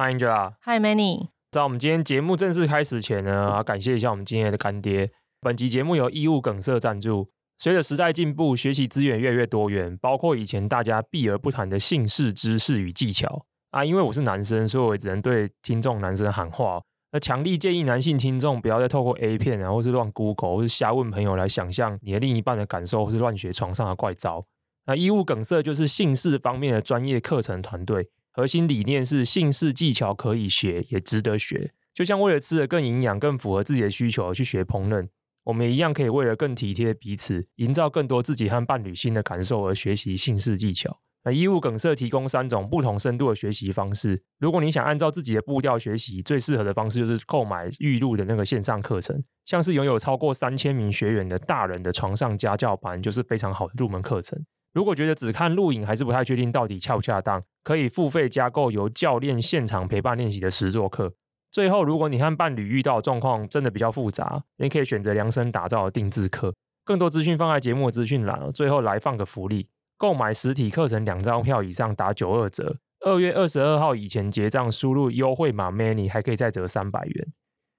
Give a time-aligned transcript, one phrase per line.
[0.00, 0.54] Hi Angela。
[0.64, 1.28] Hi Manny。
[1.50, 5.10] 在我们今天节目正式开始前呢，要感谢一下我们今天的干爹。
[5.42, 7.30] 本集节目由衣物梗塞赞助。
[7.58, 13.84] 随着时代进步，学习资源越来越多元，包括以前大家避而不谈的姓氏知识与技巧啊。
[13.84, 16.80] 因为我是男生，所以我只能对听众男生喊话。
[17.12, 24.46] 那强力建议男性听众不要再透过 A 片啊，或是乱 Google，或是瞎问朋友来想象你的另一半的感受，或是乱学床上的怪招。
[24.86, 31.72] 那衣物梗塞就是姓氏方面的专业课程团队，核心理念是性事技巧可以学，也值得学。
[31.92, 35.08] 就像为了吃的更营养、更符合自己的需求而去学烹饪，
[35.44, 41.00] 我们一样可以为了更体贴彼此，营造更多自己和伴侣新的感受而学习性事技巧。
[41.24, 44.22] 那衣物梗塞提供三种不同深度的学习方式。
[44.38, 54.42] 如果你想按照自己的步调学习，最适合的方式就是购买预录的那个线上课程，像是拥有超过三千名学员的大人的床上家教班，就是非常好的入门课程。
[54.72, 61.12] 如果觉得只看录影还是不太确定到底恰不恰当，可以付费加购由教练现场陪伴练习的实作课。
[61.50, 66.54] 最后，如果你和伴侣遇到状况真的比较复杂，你可以选择量身打造的定制课。
[66.84, 68.52] 更多资讯放在节目资讯栏。
[68.52, 69.68] 最后来放个福利：
[69.98, 72.76] 购买实体课程两张票以上打九二折。
[73.04, 77.32] 二月二十二号以前结账，输入优惠码 “many” 还可以再折三百元。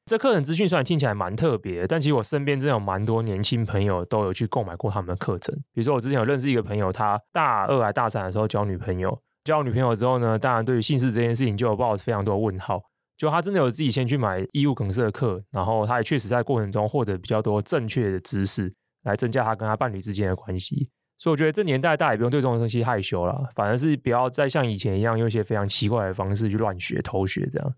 [0.06, 5.56] 这课程资讯虽然听起来蛮特别，但其实我身边真的有蛮多年轻朋友都有去购买过他们的课程。
[5.72, 12.82] 比如说，我之前有认识一个朋友，他大二还大三的时候交女朋友，交女朋友之后呢，当然对于姓氏这件事情就有抱非常多的问号。
[13.18, 20.90] 就他真的有自己先去买衣物梗塞的课，然后他也确实在过程中获得比较多正确的知识，来增加他跟他伴侣之间的关系。
[21.20, 27.74] 所以我觉得这年代大家也不用对这种东西害羞了，反而是不要再像以前一样用一些非常奇怪的方式去乱学、偷学这样。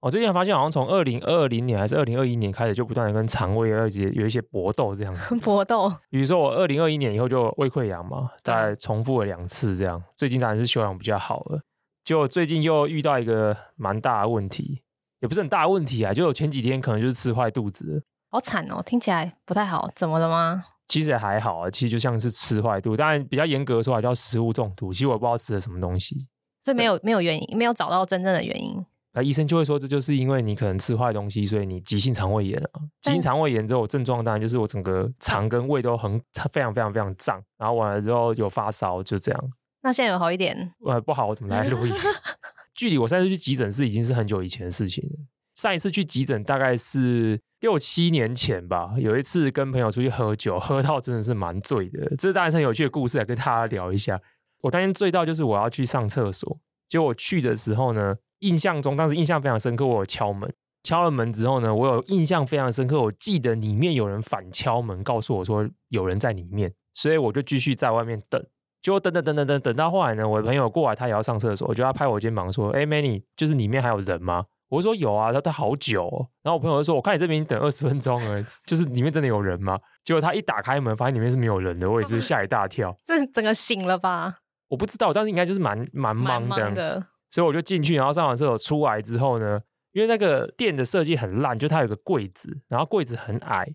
[0.00, 5.34] 我最近发现，好像从二零二零年还是二零二一年开始，就不断的跟肠胃有一些有一些搏斗这样子。
[5.40, 10.02] 搏斗，比如说我二零二一年以后就胃溃疡嘛，再重复了两次这样。
[10.14, 11.60] 最近当然是休养比较好了，
[12.04, 14.82] 结果最近又遇到一个蛮大的问题，
[15.20, 18.04] 也不是很大的问题啊，就我前几天可能就是吃坏肚子。
[18.30, 20.62] 好惨哦，听起来不太好，怎么了吗？
[20.88, 24.92] 其实也还好啊，其实就像是吃坏肚，当然比较严格的说，还叫食物中毒。
[24.92, 26.28] 其实我不知道吃了什么东西，
[26.62, 28.84] 所以没有没有原因，没有找到真正的原因。
[29.16, 32.68] 那医生就会说，这就是因为你可能吃坏东西，所以你急性肠胃炎啊。
[33.00, 36.20] 急性肠胃炎之后症状当然就是我整个肠跟胃都很
[36.52, 39.50] 非常非常非常胀，然后完了之后有发烧，就这样。
[39.80, 40.70] 那现在有好一点？
[40.84, 41.94] 呃，不好，我怎么来录音？
[42.76, 45.16] 距离我上次去急诊室已经是很久以前的事情了。
[45.54, 48.96] 上一次去急诊大概是六七年前吧。
[48.98, 52.06] 有一次跟朋友出去喝酒，喝到真的是蛮醉的。
[52.18, 54.20] 这是当然是很有趣的故事，来跟大家聊一下。
[54.60, 58.14] 我当天醉到就是我要去上厕所，结果我去的时候呢。
[58.40, 59.86] 印象中，当时印象非常深刻。
[59.86, 60.52] 我有敲门，
[60.82, 63.00] 敲了门之后呢，我有印象非常深刻。
[63.00, 68.44] 我记得里面有人反敲门，告诉我说有人在里面，所以我就继续在外面等。
[68.82, 76.28] 结果等等等等等，等到后来呢，我的朋友过来，他也要上厕所，我就要拍我肩膀说：“哎，Manny，就是里面还有人吗？”我说：“有啊。”他他好久哦。
[76.44, 82.96] 然后我朋友就说：“我看你这边等二十分钟了，就是里面真的有人吗？”结果他一打开门，发现里面是没有人的，我也是吓一大跳。
[83.04, 84.36] 这整个醒了吧？
[84.68, 87.04] 我不知道，但是应该就是蛮蛮忙的。
[87.28, 89.60] 的所以我就进去，然后上完厕所出来之后呢，
[89.92, 93.66] 因为那个店的设计很烂，就它有个柜子，然后柜子很矮。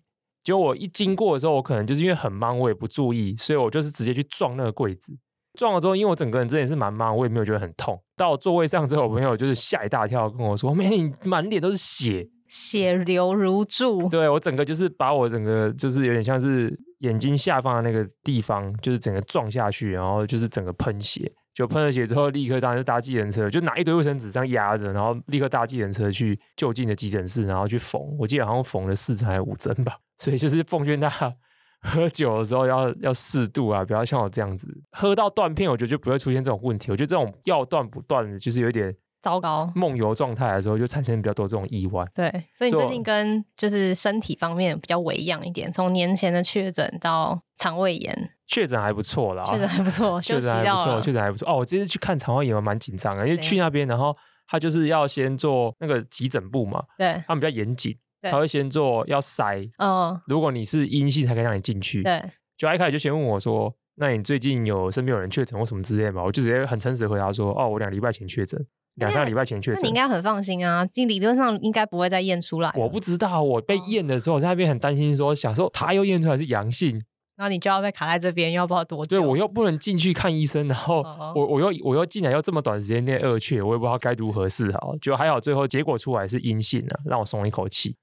[0.43, 5.15] 结果我一经过的时候，我可能就是因为很忙，我也不注意，所以我就是直接去撞那个柜子。
[5.59, 8.01] 撞了之后，因为我整个人真的也是蛮忙，我也没有觉得很痛。
[8.15, 21.31] 到座位上之后，我朋友就是吓一大跳，跟我说：“妹，你满脸都是血，血流如注。”对，我整个就是把我整个就是有点像是眼睛下方的那个地方，就是整个撞下去，然后就是整个喷血。
[21.53, 28.01] 就喷了血之后，立刻当然是搭计程车，就拿一堆卫生纸这样压着，然后立刻搭计程车去就近的急诊室，然后去缝。
[28.17, 29.97] 我记得好像缝了四针还是五针吧。
[30.17, 31.33] 所以就是奉劝大家，
[31.81, 36.91] 喝酒的时候要要适度啊，不要像我这样子喝到断片，我觉得就不会出现这种问题。
[36.91, 39.71] 我觉得这种要断不断的，就是有点糟糕。
[39.75, 42.05] 梦游状态的时候，就产生比较多这种意外。
[42.13, 48.31] 对，所以你最近跟就是身体方面比较微恙一点，从年前的确诊到肠胃炎。
[48.47, 51.49] 确诊还不错啦，确诊还不错， 确诊还不错，确诊还不错。
[51.49, 54.13] 哦，我这次去看肠胃炎，蛮紧张的，因为去那边，然后
[54.47, 62.21] 他就是要先做那个急诊部嘛，对，他们比较严谨，他会先做要筛，嗯，如果你是阴性才可以让你进去，对。
[62.57, 66.21] 就一开始就先问我说，那你最近有身边有人确诊或什么之类的吗？
[66.21, 68.63] 我就直接很诚实的回答说，哦，我两个礼拜前确诊，
[68.95, 69.75] 两三个礼拜前确诊。
[69.75, 72.71] 那你应该很放心啊，理论上应该不会再验出来。
[72.75, 77.01] 我不知道，我被验的时候，我在那边很担心，说想说他又验出来是阳性。
[77.37, 79.09] 然后你就要被卡在这边，又不知道多久。
[79.09, 81.03] 对，我又不能进去看医生，然后
[81.33, 84.95] 我我又我又进来又这么短时间内二确，我也不知道该如何是好。
[85.01, 87.95] 就还好，最后结果出来是阴性啊，让我松一口气。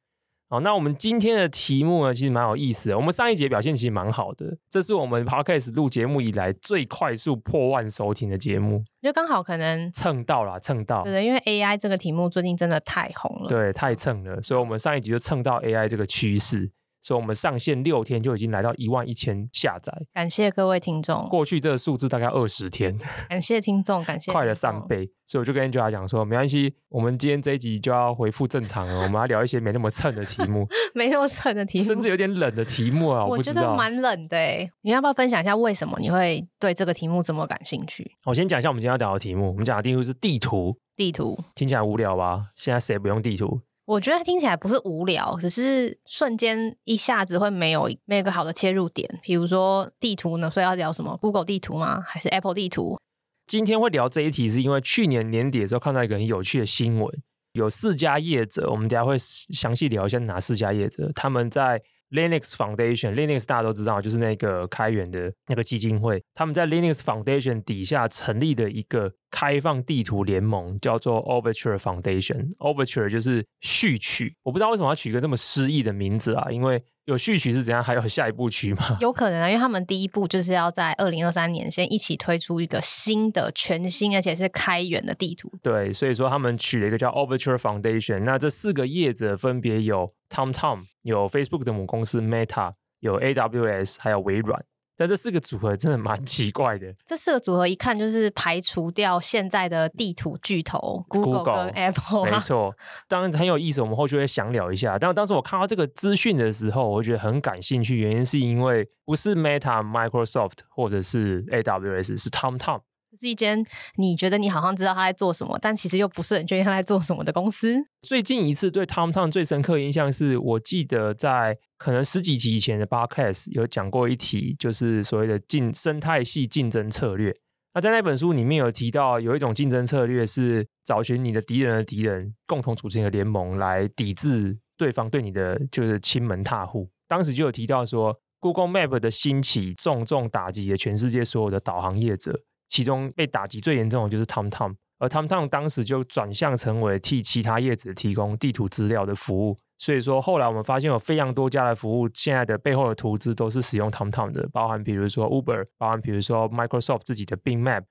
[0.51, 2.97] 好，那我们今天的题目呢，其实蛮有意思的。
[2.97, 11.05] 我们上一节表现其实蛮好的，这是我们 Podcast 录节目以来最快速破万收听的节目，就刚好可能蹭到了，蹭到。
[11.05, 16.71] 对，因为 AI 这个题目最近真的太红了，对，太蹭了，所以我们上一集就蹭到 AI 这个趋势。
[17.01, 21.27] 所以我们上线六天就已经来到一万一千下载，感谢各位听众。
[21.29, 22.99] 过去这个数字大概二十天，
[23.29, 25.11] 感谢听众，感谢，快了三倍。
[25.27, 33.25] 所以我就跟 Angela 讲说，没关系，我们今天这一集就要恢复正常了，我们要聊一些没那么蹭的题目， 没那么蹭的题目，甚至有点冷的题目啊。
[33.29, 38.11] 我，我觉得蛮冷的诶，你要不要分享一下为什么你会对这个题目这么感兴趣？
[38.25, 40.79] 我先讲一下我们今天要聊的题目，我们讲的题目是地图。
[40.97, 42.47] 地图听起来无聊吧？
[42.57, 43.61] 现在谁不用地图？
[43.89, 49.09] 我觉得它听起来不是无聊，只是瞬间一下子会没有没有一个好的切入点。
[49.23, 52.03] 比如说地图呢，所以要聊什么？Google 地图吗？
[52.07, 52.99] 还是 Apple 地图？
[53.47, 61.83] 今天会聊这一题，是因为去年年底的时候看到一个很有趣的新闻，有四家业者，我们等下会详细聊一下哪四家业者，他们在。
[62.11, 66.25] Linux Foundation，Linux 大家都知道，就是那个开源的那个基金会。
[66.33, 72.55] 他们在 Linux Foundation 底下成立的一个开放地图联盟，叫做 Overture Foundation。
[72.59, 76.83] Overture 就是序曲，我不知道为什么要取一个这么诗意的名字啊，因为。
[77.09, 77.83] 有序曲是怎样？
[77.83, 78.95] 还有下一部曲吗？
[79.01, 85.51] 有可能啊，因为他们第一步就是要在二零二三年先一起推出一个新的、全新而且是开源的地图。
[85.63, 88.25] 对，所以说他们取了一个叫 Overture Foundation。
[88.25, 94.63] 那这四个业者分别有 TomTom，有 Facebook 的母公司 Meta，有 AWS，还有微软。
[94.99, 96.93] 但这四个组合真的蛮奇怪的。
[97.07, 102.25] 这四个组合一看就是排除掉现在的地图巨头 Google 跟 Apple。
[102.25, 102.75] 没错，
[103.07, 104.99] 当然很有意思，我们后续会详聊一下。
[104.99, 112.81] 但当时我看到这个资讯的时候，我觉得很感兴趣，原因是因为不是 Meta、Microsoft 或者是 AWS，是 TomTom。
[113.19, 113.65] 是一间
[113.97, 117.77] 你觉得你好像知道他在做什么，但其实又不是很确定他在做什么的公司。
[118.03, 127.35] 最近一次对 TomTom 最深刻印象是，我记得在可能十几集以前的 Podcast 有讲过一题，就是所谓的竞生态系竞争策略。
[127.75, 136.91] 那在那本书里面有提到，有一种竞争策略是找寻你的敌人的敌人，共同组成一个联盟来抵制对方对你的就是亲门踏户。
[137.07, 142.41] 当时就有提到说，Google Map 的兴起重重打击了全世界所有的导航业者。
[142.69, 149.57] 其中被打击最严重的就是 TomTom，而 TomTom 当时就转向成为替其他业者提供地图资料的服务。
[149.79, 157.85] 所以说，后来我们发现有非常多家的服务，现在的背后的投资都是使用 TomTom 的，包含比如说 Uber，包含比如说 Microsoft 自己的 Bing Map。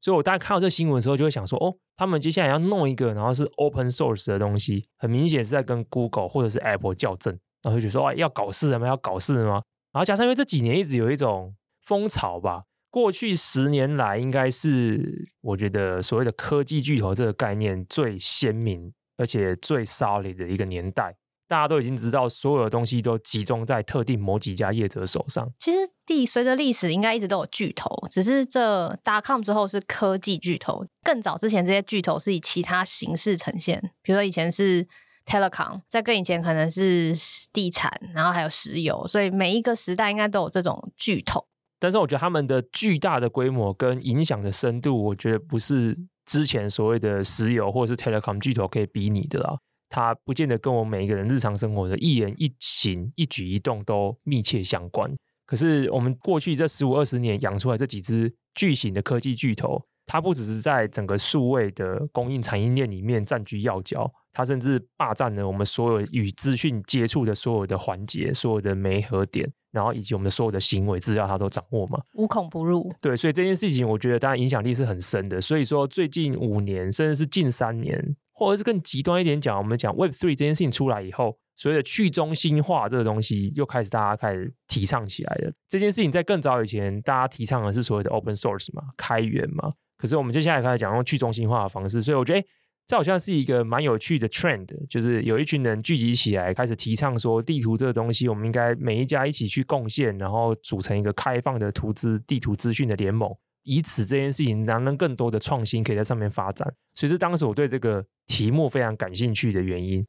[0.00, 8.86] 所以我大概看到这新闻的时候，就会想说，哦，他们接下来要弄一个，然后是 Open Source 的东西，很明显是在跟 Google 或者是 Apple 较真，然后就觉得说，哎，要搞事了吗？
[8.86, 9.62] 要搞事吗？
[9.92, 12.64] 然后加上因为这几年一直有一种风潮吧。
[12.96, 21.14] 过去十年来，应该是我觉得所谓的科技巨头这个概念最鲜明，而且最 solid 的一个年代。
[21.46, 25.46] 大家都已经知道，所有的东西都集中在特定某几家业者手上。
[25.60, 25.76] 其实，
[26.06, 30.86] 地随着历史应该一直都有巨头，只是这 .com 之后是科技巨头。
[31.02, 34.88] 更早之前，这些巨头是以其他形式呈现，比如说以前是
[35.26, 37.12] telecom，在更以前可能是
[37.52, 39.06] 地产，然后还有石油。
[39.06, 41.44] 所以每一个时代应该都有这种巨头。
[41.78, 49.56] 但是我觉得他们的巨大的规模跟影响的深度，我觉得不是之前所谓的石油或者是 telecom 巨头可以比拟的啦。
[49.88, 55.14] 它不见得跟我们每一个人日常生活的一言一行、一举一动都密切相关。
[55.46, 69.48] 可是我们过去这十五二十年养出来这几只巨型的科技巨头，它不只是在整个数位的供应产业链里面占据要角，它甚至霸占了我们所有与资讯接触的所有的环节、所有的媒合点。
[69.76, 72.90] 然后以及我们的所有的行为资料，他都掌握嘛，无孔不入。
[72.98, 75.38] 对，所以这件事情，我觉得当然影响力是很深的。
[75.38, 85.52] 所以说，最近五年，甚至是近三年，或者是更极端一点讲，我们讲 Web Three 这件事情出来以后，所谓的去中心化这个东西又开始大家开始提倡起来了。
[85.68, 89.74] 这件事情在更早以前，大家提倡的是所谓的 Open Source 嘛，开源嘛。
[89.98, 92.46] 可是我们接下来开始讲用去中心化的方式，所以我觉得。
[92.86, 103.28] 这好像是一个蛮有趣的 trend，就是有一群人聚集起来，开始提倡说，地图这个东西，我们应该每一家一起去贡献，然后组成一个开放的图资地图资讯的联盟，
[103.64, 106.72] 以此这件事情能让更多的创新可以在上面发展。
[106.94, 110.06] 所以是当时我对这个题目非常感兴趣的原因。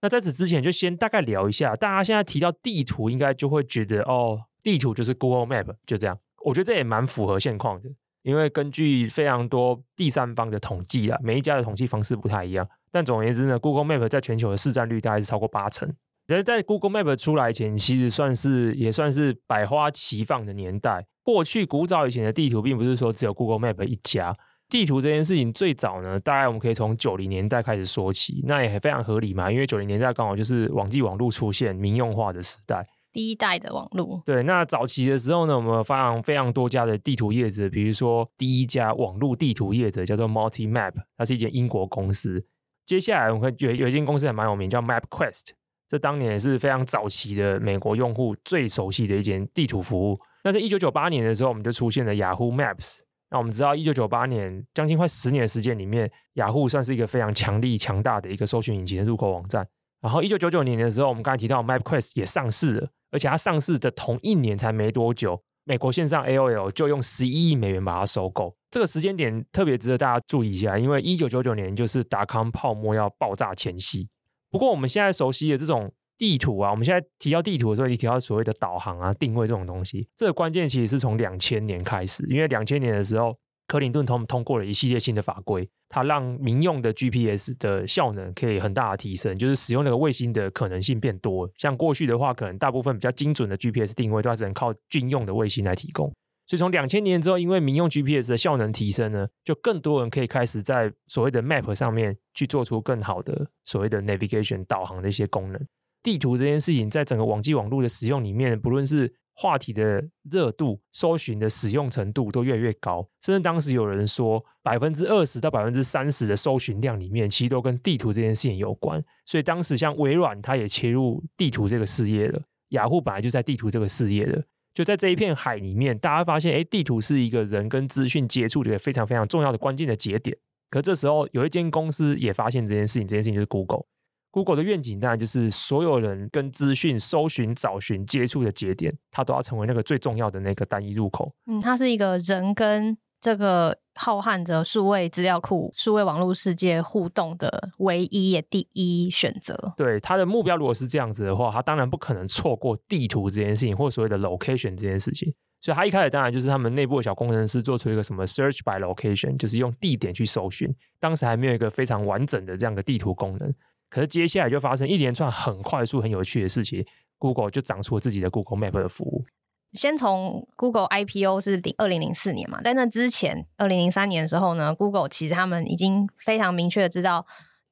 [0.00, 6.16] 那在此之前，就先大概聊一下，大家现在提到地图，应该就会觉得哦，地图就是 Google Map，就这样。
[6.44, 7.90] 我觉得这也蛮符合现况的。
[8.22, 15.88] 因为根据非常多第三方的统计啊，每一家的统计方式不太一样，但总而言之呢，Google Map 在全球的市占率大概是超过八成。
[16.28, 21.04] 其实，在 Google Map 出来前，其实算是也算是百花齐放的年代。
[21.24, 24.36] 过去古早以前的地图，并不是说只有 Google Map 一家，
[24.68, 32.86] 地图这件事情最早呢，大概我们可以从九零年代开始说起，那也非常合理嘛，因为九零年代刚好就是网际网路出现民用化的时代。
[33.12, 42.44] 第一代的网络，对，那早期的时候呢，我们有非常非常多家的地图业者，比如说第一家网络地图业者叫做 MultiMap，它是一间英国公司。
[42.86, 45.50] 接下来我们有有一间公司还蛮有名，叫 MapQuest，
[45.88, 50.20] 这当年也是非常早期的美国用户最熟悉的一间地图服务。
[50.44, 53.00] 那在一九九八年的时候，我们就出现了 Yahoo Maps。
[53.32, 59.66] 那我们知道，一九九八年将近快十年的时间里面，雅虎算是一个非常强力、强大的一个搜寻引擎的入口网站。
[60.00, 62.88] 然后一九九九年的时候，我们刚才提到 MapQuest 也上市了。
[63.10, 68.56] 而且它上市的同一年才没多久，美国线上 AOL 就用十一亿美元把它收购。
[68.70, 74.08] 这个时间点特别值得大家注意一下，因为一九九九年就是达康泡沫要爆炸前夕。
[74.50, 83.36] 不过我们现在熟悉的这种地图啊，我们现在提到地图的时候，你提到所谓的导航啊、定位这种东西，这个关键其实是从两千年开始，因为两千年的时候。
[83.70, 91.48] 克林顿通通过了一系列新的法规，它让民用的 GPS 的效能可以很大的提升，就是使用那个卫星的可能性变多。
[91.56, 96.12] 像过去的话，可能大部分比较精准的 GPS 定位都还只能靠军用的卫星来提供。
[96.48, 105.64] 所以从两千年之后，因为民用 GPS 的效能提升呢，就更多人可以开始在所谓的 Map 上面去做出更好的所谓的 Navigation 导航的一些功能。
[106.02, 119.02] 地图这件事情，在整个网际网络的使用里面，不论是话题的热度、搜寻的使用程度都越来越高，甚至当时有人说，百分之二十到百分之三十的搜寻量里面，其实都跟地图这件事情有关。
[119.24, 122.42] 所以当时像微软，它也切入地图这个事业了。
[122.70, 130.36] 雅虎本来就在地图这个事业了，就在这一片海里面，大家发现，哎，地图是一个人跟资讯接触的一个非常非常重要的关键的节点。
[130.68, 133.86] 可这时候，有一间公司也发现这件事情，这件事情就是 Google。
[134.30, 141.34] Google 的愿景当然就是所有人跟资讯搜寻、找寻、接触的节点，它都要成为那个最重要的那个单一入口。
[141.46, 149.74] 嗯，它是一个人跟这个浩瀚的数位资料库、数位网络世界互动的唯一也第一选择。
[149.76, 155.34] 对，它的目标如果是这样子的话，它当然不可能错过地图这件事情，或所谓的 location 这件事情。
[155.62, 160.74] 所以，它一开始当然就是他们内部的小工程师做出一个什么 search by location，就是用地点去搜寻。
[160.98, 163.54] 当时还没有一个非常完整的这样的地图功能。
[163.90, 166.86] 可是接下来就发生一连串很快速、很有趣的事情
[167.18, 169.24] ，Google 就长出了自己的 Google Map 的服务。
[169.72, 177.26] 先从 Google IPO 是零二零零四年嘛，在那之前，二零零三年的时候呢，Google 其实他们已经非常明确的知道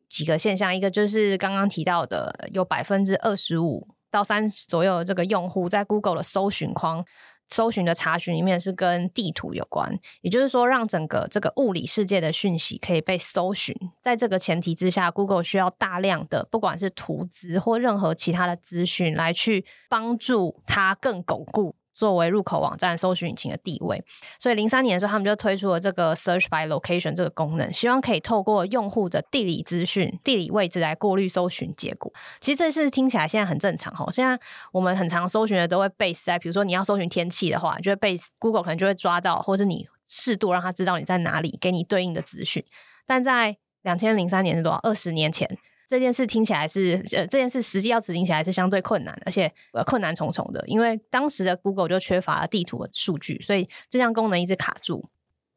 [0.09, 7.05] 几个现象，一个就是刚刚提到的，有百分之二十五到三十左右的这个用户在 Google 的搜寻框。
[7.49, 13.75] 搜寻的查询里面是跟地图有关，也就是说，让整个这个物理世界的讯息可以被搜寻。
[14.03, 21.75] 在这个前提之下，Google 需要大量的不管是图资或任何其他的资讯来去帮助它更巩固。
[21.99, 24.01] 作为入口网站搜寻引擎的地位，
[24.39, 32.13] 所以零三年的时候，他们就推出了这个 Search by Location 这个功能，希望可以透过用户的地理资讯、地理位置来过滤搜寻结果。
[32.39, 34.39] 其实这事听起来现在很正常哈，现在
[34.71, 42.65] 我们很常搜寻的都会 base 在，比如说你要搜寻天气的话，就会 base Google 可能就会抓到，或者你适度让他知道你在哪里，给你对应的资讯。
[43.09, 44.79] 但在两千零三年是多少？
[44.85, 45.59] 二十年前。
[45.89, 55.09] 这件事听起来是，呃，这件事实际要执行起来是相对困难，而且呃困难重重的，因为当时的 Google 就缺乏了地图的数据，所以这项功能一直卡住。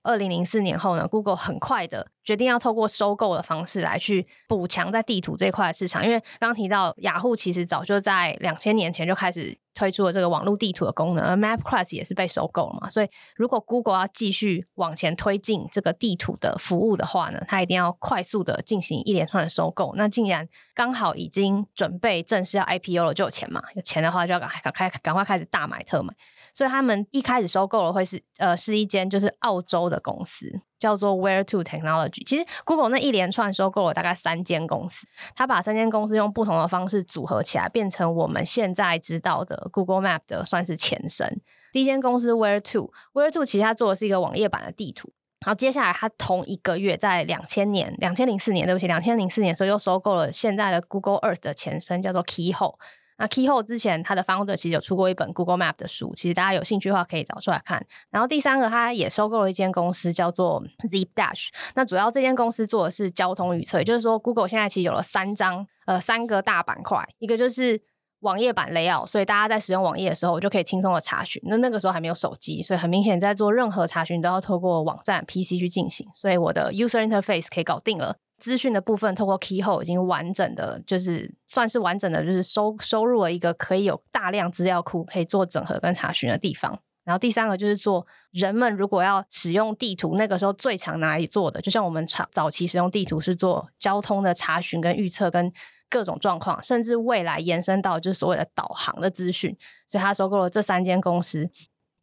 [0.03, 19.93] 二零零四年后呢，Google 很快的决定要透过收购的方式来去补强在地图这块市场，因为刚提到雅虎其实早就在两千年前就开始推出了这个网络地图的功能，而 MapQuest 也是被收购了嘛，所以如果 Google 要继续往前推进这个地图的服务的话呢，它一定要快速的进行一连串的收购。
[19.95, 26.13] 那竟然刚好已经准备正式要 IPO 了，就有钱嘛，有钱的话就要赶赶开赶快开始大买特买。
[26.53, 32.25] 所以他们一开始收购了会是呃是一间就是澳洲的公司，叫做 Where to Technology。
[32.25, 41.39] 其实 Google 那一连串收购了大概三间公司，他把三间公司用不同的方式组合起来，变成我们现在知道的 Google Map 的算是前身。
[41.71, 45.13] 第一间公司 Where to，Where to 其实它做的是一个网页版的地图。
[45.45, 52.75] 然后接下来它同一个月在两千年、两千零四年，对不起，两千零四年的时候又收购了现在的 Google Earth 的前身，叫做 Keyhole。
[53.21, 57.85] 那 Keyhole 之前，他的 founder 其实有出过一本 Google Map 的书，其实大家有兴趣的话可以找出来看。
[58.09, 61.49] 然后第三个，他也收购了一间公司叫做 Zipdash。
[61.75, 67.79] 那主要这间公司做的是交通预测，也就是说，Google 现在其实有了三张呃三个大板块，一个就是
[68.21, 71.39] 网页版 layout，所以大家在使用网页的时候我就可以轻松的查询。
[71.45, 78.15] 那那个时候还没有手机，所以很明显在做任何查询都要透过网站 PC 去进行，所以我的 user interface 可以搞定了。
[78.41, 86.77] 资讯的部分透过 Keyhole 已经完整的，就是算是完整的，就是收收入了一个可以有大量资料库可以做整合跟查询的地方。
[87.03, 95.51] 然后第三个就是做人们如果要使用地图，那个时候最常拿来做的，就像我们早早期使用地图是做交通的查询跟预测跟
[95.89, 99.55] 各种状况，甚至未来延伸到就是所谓的导航的资讯。
[99.87, 101.49] 所以他收购了这三间公司。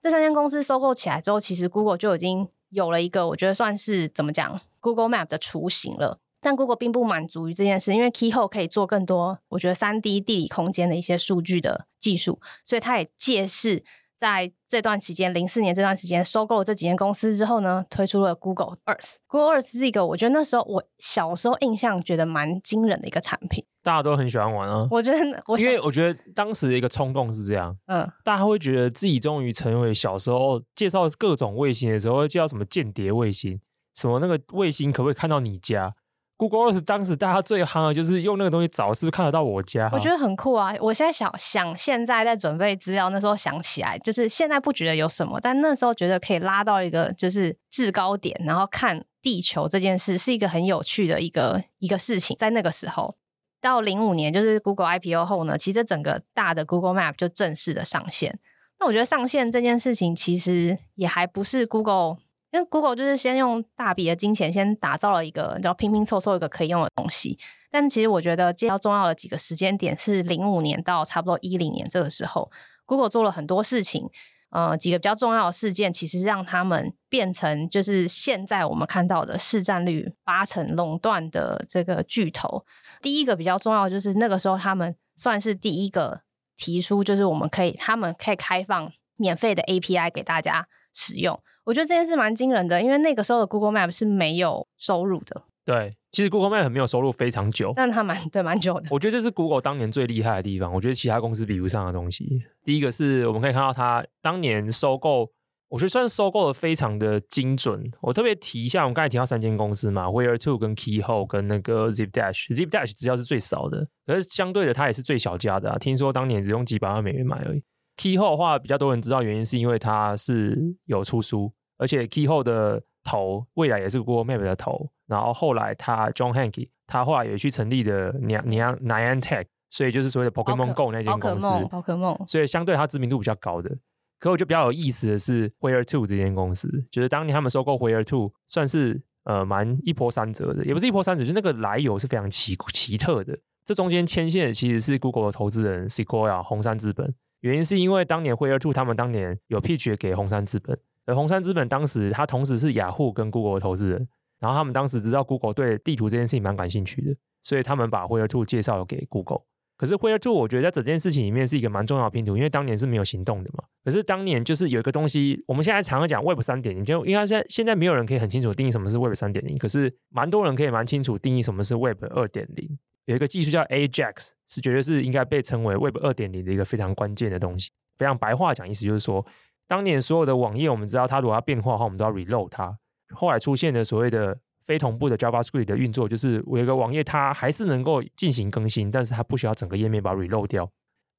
[0.00, 6.18] 这三间公司收购起来之后，其实 Google 就已经有了一个我觉得算是怎么讲 Google Map 的雏形了。
[6.40, 13.84] 但 Google 并不满足于这件事，因为 Keyhole 可以做更多，我觉得三 D 地理空间的一些数据的技术，所以它也借势
[14.16, 19.16] 在这段期间，零四年这段时间收购了这几间公司之后呢，推出了 Google Earth。
[19.26, 24.86] Google Earth 是一个我觉得那时候我小时候印象觉得蛮惊人的一个产品，大家都很喜欢玩啊。
[24.90, 33.60] 我觉得我，因为我觉得当时的一个冲动是这样，嗯，大家会觉得自己终于成为小时候介绍各种卫星的时候，会介绍什么间谍卫星，
[33.94, 35.94] 什么那个卫星可不可以看到你家
[36.38, 39.90] ？Google Earth 当时大家最夯的就是用那个东西找，是不是看得到我家？
[39.92, 40.72] 我觉得很酷啊！
[40.80, 52.36] 我现在想想，现在在准备资料，那时候想起来，就是现在不觉得有什么，但那时候觉得可以拉到一个就是制高点，然后看地球这件事是一个很有趣的一个一个事情。
[52.38, 53.16] 在那个时候，
[53.60, 58.38] 到零五年就是 Google IPO 后呢，其实整个大的 Google Map 就正式的上线。
[58.78, 62.18] 那我觉得上线这件事情其实也还不是 Google。
[62.50, 67.38] 因为 Google 就是先用大笔的金钱先打造了一个，然后拼拼凑凑一个可以用的东西。
[67.70, 72.50] 但其实我觉得，比较重要的几个时间点是零五年到差不多一零年这个时候
[72.86, 74.08] ，Google 做了很多事情。
[74.50, 82.64] 呃，几个比较重要的事件，其实让他们变成就是现在我们看到的市占率八成垄断的这个巨头。
[83.02, 86.22] 第一个比较重要就是那个时候他们算是第一个
[86.56, 91.38] 提出，就是我们可以他们可以开放免费的 API 给大家使用。
[91.68, 95.42] 我觉得这件事蛮惊人的，因为那个时候的 Google Map 是没有收入的。
[95.66, 98.86] 对，其实 Google Map 很没有收入非常久，但它蛮对蛮久的。
[98.90, 102.42] 我觉得这是 Google 当年最厉害的地方，我觉得其他公司比不上的东西。
[102.64, 105.30] 第一个是我们可以看到它当年收购，
[105.68, 107.92] 我觉得算是收购的非常的精准。
[108.00, 115.76] 我特别提一下，我们刚才提到三间公司嘛，Where2 跟 Keyhole 跟那个 Zipdash，Zipdash 资料是最少的，可是相对的它也是最小家的啊。
[115.76, 117.62] 听说当年只用几百万美元买而已。
[117.98, 120.56] Keyhole 的话比较多人知道，原因是因为它是
[120.86, 121.52] 有出书。
[121.78, 133.70] 而且 Keyhole 的头未来也是 Google Map 的头，然后后来他 John Hanke 他后来也去成立的 Nian Niantic，所以就是所谓的 Pokemon Go 那间公司，宝可梦，所以相对它知名度比较高的。
[134.18, 143.38] 可我觉得比较有意思的是 Where2 这间公司，就是当年他们收购 Where2，算是呃蛮一波三折的，也不是一波三折，就是那个来由是非常奇奇特的。
[143.64, 150.76] 这中间牵线的其实是 Google 的投资人 Sequoia 红杉资本，原因是因为当年 Where2 他们当年有 pitch 给红杉资本。
[151.08, 154.06] 而红杉资本当时，他同时是雅虎跟 Google 的投资人，
[154.38, 159.40] 然后他们当时知道 Google 对地图这件事情蛮感兴趣的，所以他们把 Where2 介绍给 Google。
[159.78, 163.64] 可是 Where2 我觉得在整件事情里面是一个蛮重要的拼图，因为当年是没有行动的嘛。
[163.82, 172.78] 可是当年就是有一个东西，我们现在常常讲 Web 三点零，就应该现在现在没有人可以很清楚定义什么是 Web 三点零，可是蛮多人可以蛮清楚定义什么是 Web 二点零。
[173.06, 177.70] 有一个技术叫 Ajax，是绝对是应该被称为 Web 二点零的一个非常关键的东西。
[177.96, 179.24] 非常白话讲，意思就是说。
[179.68, 182.76] 当年所有的网页，我们知道它如果要变化的话，我们都要 reload 它。
[183.14, 190.68] 后来出现的所谓的非同步的 JavaScript 的运作，就是我有一个网页，它还是能够进行更新，但是它不需要整个页面把它 reload 掉。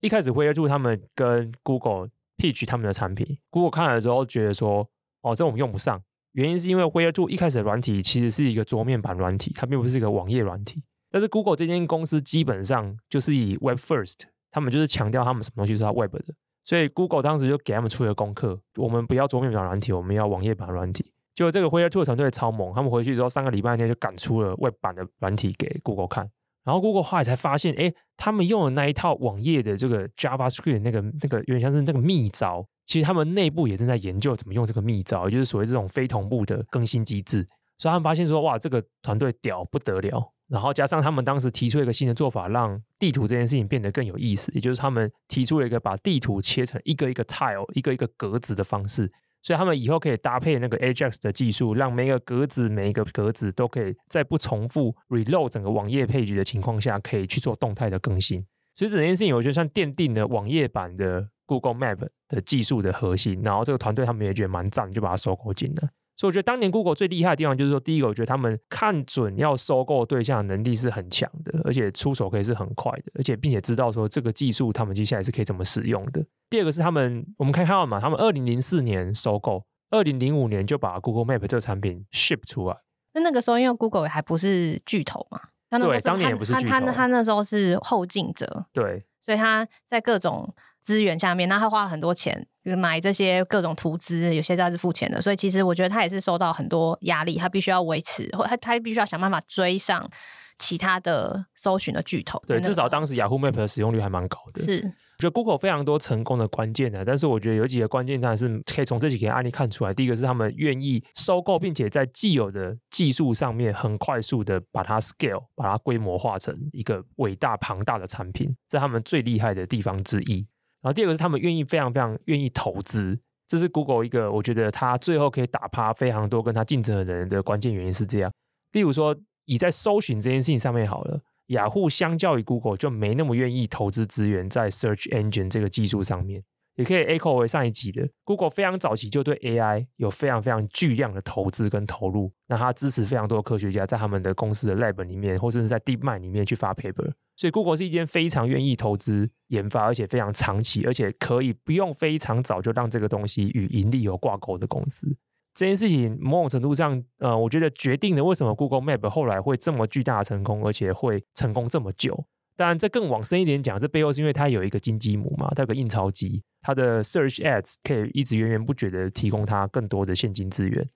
[0.02, 4.88] 一开始 Where2 他们跟 Google pitch 他们的产品，Google 看了之后觉得说，
[5.22, 6.02] 哦，这我们用不上。
[6.34, 10.84] 原因是因为 Where2 一开始的软体其实是一个桌面版软体，它并不是一个网页软体。
[11.12, 16.36] 但是 Google 这间公司基本上就是以 Web First，他们就是强调他们什么东西是要 Web 的。
[16.70, 21.04] 所以 Google 当时就给他们出了功课，我们不要桌面版软体，我们要网页版软体。
[21.34, 26.30] 结果这个 Where2 团队超猛，他们回去之后三个礼拜内就赶出了 Web 版的软体给 Google 看。
[26.64, 37.48] 然后 Google 后来才发现，哎，他们用的那一套网页的这个 JavaScript 那个那个有点像是那个秘招，其实他们内部也正在研究怎么用这个秘招，就是所谓这种非同步的更新机制。
[37.80, 40.34] 所以他们发现说，哇，这个团队屌不得了。
[40.48, 49.12] 然后加上他们当时提出一个新的做法，让地图这件事情变得更有意思，也就是他们提出了一个把地图切成一个一个 tile、一个一个格子的方式，
[49.44, 58.44] 所以他们以后可以搭配那个 Ajax 的技术，让每一个格子、每一个格子都可以在不重复 reload 整个网页配置的情况下，可以去做动态的更新。
[58.76, 63.40] 所以整件事情我觉得像奠定了网页版的 Google Map 的技术的核心。
[63.44, 65.90] 然后这个团队他们也觉得蛮赞，就把它收购进来。
[66.20, 76.22] 所以我觉得当年 Google 最厉害的地方就是说，第一个，我觉得他们看准要收购对象的能力是很强的，而且出手可以是很快的，而且并且知道说这个技术他们接下来是可以怎么使用的。
[76.50, 82.76] 第二个是他们，我们可以看到嘛，他们二零零四年收购，二零零五年就把 Google Map 这个产品 ship 出来。
[83.14, 100.10] 那那个时候因为 Google 还不是巨头嘛，他那时候是对，当年也不是巨头，他他他那时候是后进者，对，所以他在各种资源下面，那他花了很多钱买这些各种投资，有些他是付钱的，所以其实我觉得他也是受到很多压力，他必须要维持，或他他必须要想办法追上
[100.58, 102.42] 其他的搜寻的巨头。
[102.48, 104.62] 对，至少当时 Yahoo Map 的使用率还蛮高的。
[104.64, 104.94] 是。
[105.20, 109.94] 我觉得 Google 非常多成功的关键的，但是我觉得有几个关键，当然是可以从这几个案例看出来。
[109.94, 120.48] 第一个是他们愿意收购，并且在既有的技术上面很快速的把它 scale，把它规模化成一个伟大庞大的产品，这是他们最厉害的地方之一。
[120.82, 128.32] 然后第二个是他们愿意非常非常愿意投资，这是 Google 一个我觉得它最后可以打趴非常多跟它竞争的人的关键原因是这样。
[128.72, 129.16] 例如说，
[129.46, 131.22] 以在搜寻这件事情上面好了。
[131.50, 136.44] 雅虎相较于 Google 就没那么愿意投资资源在 Search Engine 这个技术上面，
[136.76, 155.16] 也可以 echo 为上一集的 Google 非常早期就对 AI 有非常非常巨量的投资跟投入，那它支持非常多的科学家在他们的公司的 lab 里面，或者是在 DeepMind 里面去发 paper，所以 Google 是一间非常愿意投资研发，而且非常长期，而且可以不用非常早就让这个东西与盈利有挂钩的公司。
[155.54, 162.26] 这件事情某种程度上，呃，我觉得决定了为什么 Google Map 后来会这么巨大的成功，而且会成功这么久。
[162.58, 170.90] 当然，这更往深一点讲，这背后是因为它有一个金鸡母嘛，它有个印钞机，它的 Search Ads 可以一直源源不绝的提供它更多的现金资源。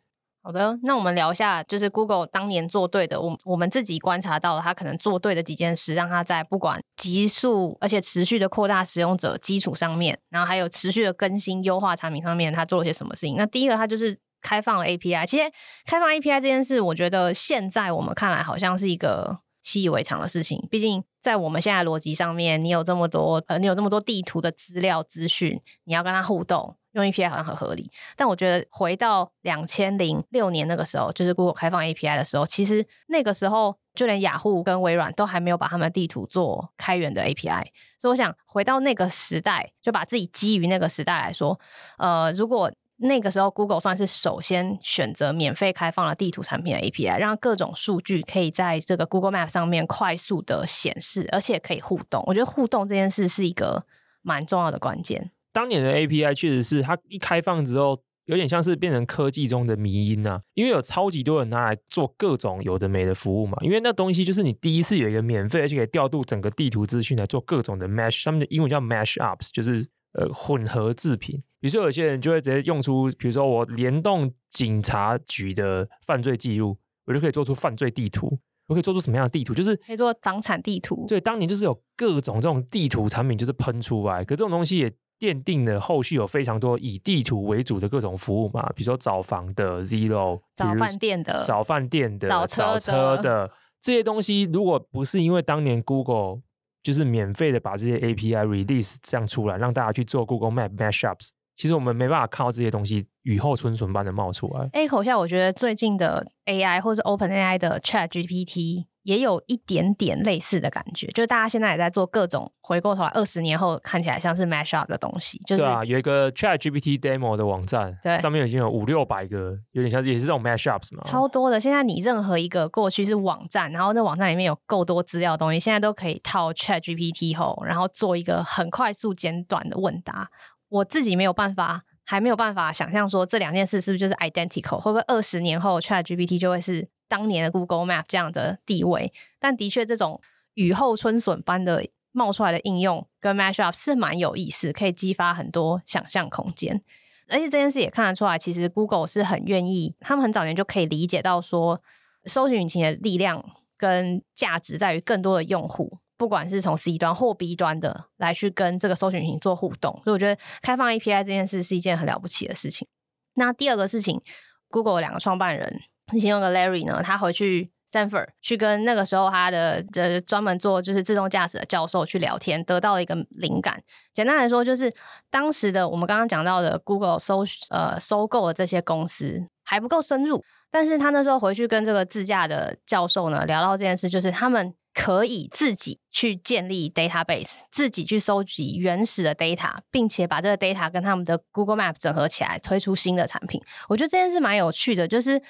[0.44, 13.36] 好的，那我们聊一下，就是 Google 当年做对的，我我们自己观察到了，它可能做对的几件事，让它在不管急速而且持续的扩大使用者基础上面，然后还有持续的更新优化产品上面，它做了些什么事情？
[13.38, 14.20] 那第一个，它就是。
[14.46, 15.46] 开放了 API，其实
[15.86, 20.68] 开放 API 这件事，我觉得现在我们看来好像是一个习以为常的事情。
[20.70, 27.90] 毕竟在我们现在逻辑上面，你有这么多呃，你有这么多地图的资料资讯，你要跟它互动，用 API 好像很合理。
[28.16, 37.64] 但我觉得回到两千零六年那个时候，就是 Google 开放 API 的时候，其实那个时候就连雅虎跟微软都还没有把他们的地图做开源的 API。
[38.00, 41.58] 所以我想回到那个时代，就把自己基于那个时代来说，
[41.98, 52.24] 呃，如果那个时候，Google 算是首先选择免费开放了地图产品的 API，让各种数据可以在这个 Google Map 上面快速的显示，而且可以互动。
[52.28, 53.86] 我觉得互动这件事是一个
[54.22, 55.32] 蛮重要的关键。
[55.52, 63.58] 当年的 API 确实是它一开放之后，有点像是变成科技中的迷因啊，因为有超级多人拿来做各种有的没的服务嘛。
[63.62, 71.44] 因为那东西就是你第一次有一个免费，而且可以调度整个地图资讯来做各种的 Mesh，他们的英文叫 Mesh Ups，就是呃混合制品。
[71.64, 78.38] 比如说，有些人就会直接用出，比如说我联动警察局的犯罪记录，我就可以做出犯罪地图。
[78.68, 79.54] 我可以做出什么样的地图？
[79.54, 81.06] 就是可以做房产地图。
[81.08, 84.26] 对，当年就是有各种这种地图产品，就是喷出来。
[84.26, 96.42] 可这种东西也奠定了后续有非常多以地图为主的各种服务嘛，比如说找房的 Zillow，找饭店的，找饭店的，找车的，找车的这些东西，如果不是因为当年 Google
[96.82, 101.30] 就是免费的把这些 API release 这样出来，让大家去做 Google Map Mashups。
[101.56, 104.68] 其实我们没办法看到这些东西雨后春笋般的冒出来。
[104.70, 115.38] echo 一下，我觉得最近的 AI 或者 OpenAI 的 ChatGPT 也有一点点类似的感觉，就是大家现在也在做各种回过头来二十年后看起来像是 mashup 的东西。
[115.46, 121.04] 就是、对啊，有一个 ChatGPT demo 的网站，对，上面已经有五六百个，有点像是也是这种 mashups 嘛。
[121.04, 130.30] 超多的，现在你任何一个过去是网站，然后那网站里面有够多资料的东西，现在都可以套 ChatGPT 后，然后做一个很快速简短的问答。
[130.74, 139.14] 我自己没有办法，还没有办法想象说这两件事是不是就是 identical，会不会二十年后 ChatGPT 就会是当年的 Google Map 这样的地位？
[139.40, 140.20] 但的确，这种
[140.56, 146.82] 雨后春笋般的冒出来的应用跟 Mashup 是蛮有意思，可以激发很多想象空间。
[147.30, 151.80] 而且这件事也看得出来，其实 Google 是很愿意，他们很早年就可以理解到说，
[152.26, 153.46] 搜寻引擎的力量
[153.78, 156.00] 跟价值在于更多的用户。
[156.24, 162.88] 不管是从 C 端或 B 端的来去跟这个搜寻引擎做互动，所以我觉得开放 API 这件事是一件很了不起的事情。
[163.34, 164.22] 那第二个事情
[164.70, 165.82] ，Google 两个创办人，
[166.14, 173.84] 其中一个 Larry 呢，他回去 Stanford 去跟那个时候他的这专门做就是自动驾驶的教授去聊天，得到了一个灵感。
[174.14, 174.94] 简单来说，就是
[175.30, 184.74] 当时的我们刚刚讲到的 Google 收呃收购的这些公司还不够深入，但是他那时候回去跟这个自驾的教授呢聊到这件事，就是他们。
[184.94, 193.60] 可以自己去建立 database，自己去收集原始的 data，并且把这个 data 跟他们的 Google Map 整合起来，推出新的产品。
[193.90, 195.42] 我觉得这件事蛮有趣的，就是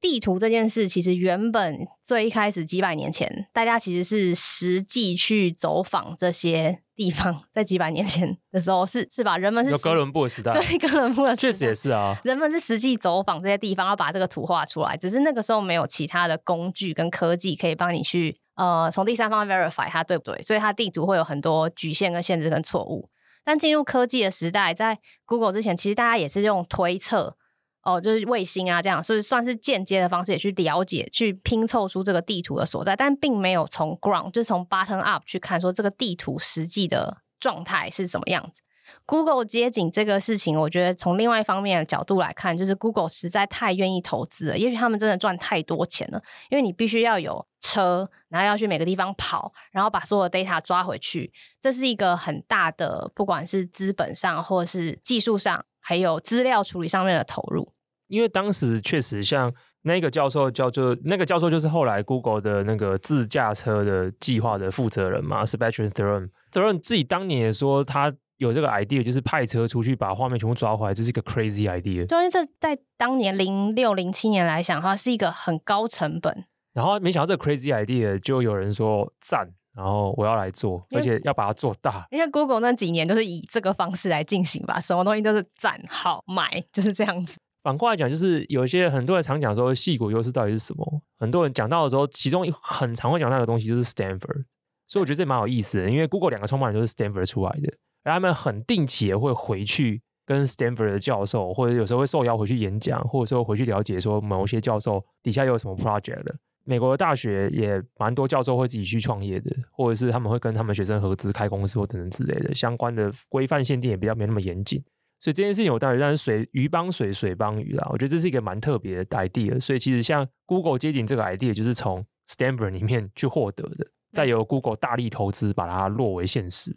[0.00, 9.36] 地图这件事，其实原本最一开始几百年前，大家其实是实际去走访这些地方，在几百年前的时候，是是吧？
[9.36, 12.16] 人们是哥伦布的时代， 对，哥伦布的，确实也是啊。
[12.22, 18.38] 人们是实际走访这些地方，要把这个图画出来，只是那个时候没有其他的工具跟科技可以帮你去。
[18.54, 20.40] 呃，从第三方 verify 它对不对？
[20.42, 23.08] 所以它地图会有很多局限跟限制跟错误。
[23.44, 27.36] 但进入科技的时代，在 Google 之前，其实大家也是用推测。
[27.84, 38.62] 哦，就是卫星啊，这样，所以算是间接的方式，也去了解、去拼凑出这个地图的所在，但并没有从 ground，就是从 bottom up 去看说这个地图实际的状态是什么样子。
[39.06, 55.64] Google 街景这个事情，我觉得从另外一方面的角度来看，就是 Google 实在太愿意投资了，也许他们真的赚太多钱了，因为你必须要有车，然后要去每个地方跑，然后把所有的 data 抓回去，这是一个很大的，不管是资本上或者是技术上。
[55.84, 57.72] 还有资料处理上面的投入，
[58.06, 59.52] 因为当时确实像
[59.82, 66.30] 那个教授叫做那个教授，就是后来 Google 的那个自驾车的计划的负责人嘛，Sebastian Thrun。
[66.52, 72.06] Thrun 自己当年也说，他有这个 idea，就是派车出去把画面全部抓回来，这是一个 crazy idea。
[72.06, 76.44] 对，因为这在当年零六零七年来讲的话，是一个很高成本。
[76.72, 79.48] 然后没想到这个 crazy idea，就有人说赞。
[79.74, 82.06] 然后我要来做，而且要把它做大。
[82.10, 87.38] 因为 Google 那几年都是以这个方式来进行吧，什么东西都是赞好买，就是这样子。
[87.62, 91.02] 反过来讲，就是有一些很多人常讲说，矽谷优势到底是什么？
[91.18, 94.44] 很多人讲到的时候，其中很常会讲到的东西就是 Stanford。
[94.88, 97.72] 所以我觉得这蛮有意思的，因为 Google 两个创办人都是 Stanford 出来的，
[98.04, 106.34] 而他们很定期也会回去跟 Stanford 的教授，或者有时候会受邀回去演讲，或者说回去了解说某些教授底下有什么 project 的。
[106.64, 114.80] 美国的大学也蛮多教授会自己去创业的，或者是他们会跟他们学生合资开公司或等等之类的，相关的规范限定也比较没那么严谨。
[115.18, 117.88] 所以这件事情有道理，但是水鱼帮水，水帮鱼啦。
[117.90, 119.60] 我觉得这是一个蛮特别的 idea。
[119.60, 126.76] 所以其实像 Google 街景这个 idea 就是从 Stanford 里面去获得的，再由 Google 大力投资把它落为现实。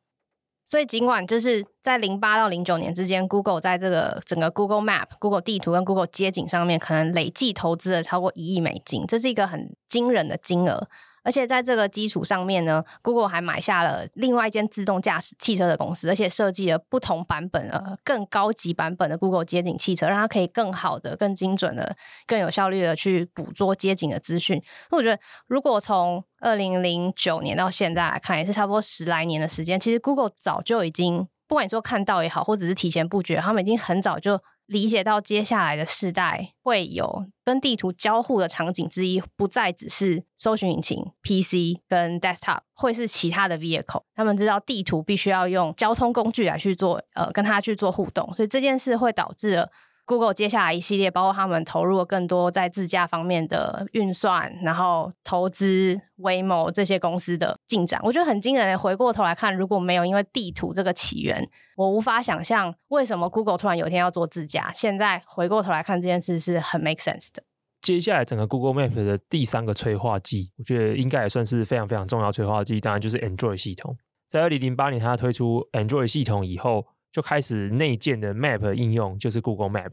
[0.66, 10.88] 所以，尽管就是在零八到零九年之间，Google 在这个整个 Google Map、Google 地图跟 Google 街景上面，可能累计投资了超过一亿美金，这是一个很惊人的金额。
[11.26, 24.62] 而且在这个基础上面呢，Google 还买下了另外一间自动驾驶汽车的公司，而且设计了不同版本呃更高级版本的 Google 街景汽车，让它可以更好的、更精准的、更有效率的去捕捉街景的资讯。
[24.92, 34.40] 那我觉得，如果从二零零九年到现在来看，也是差不多十来年的时间，其实 Google 早就已经，不管你说看到也好，或者是提前布局，他们已经很早就。
[34.66, 44.04] 理解到接下来的世代会有跟地图交互的场景之一，不再只是搜寻引擎、PC 跟 Desktop，会是其他的 Vehicle。
[44.16, 49.70] 他们知道地图必须要用交通工具来去做，呃，跟它去做互动，所以这件事会导致了。
[50.08, 58.78] Google 接下来一系列，包括他们投入了更多在自驾方面的运算，然后投资 Waymo 这些公司的进展，我觉得很惊人。
[58.78, 64.72] 回过头来看，如果没有因为地图这个起源，我无法想象为什么 Google 突然有一天要做自驾。
[64.74, 67.44] 现在回过头来看这件事是很 make sense 的。
[67.82, 73.96] 接下来整个 Google Map 的第三个催化剂，我觉得应该也算是非常非常重要催化剂，当然就是 Android 系统。
[74.28, 76.88] 在二零零八年它推出 Android 系统以后。
[77.16, 79.90] 就开始内建的 Map 应用就是 Google Map。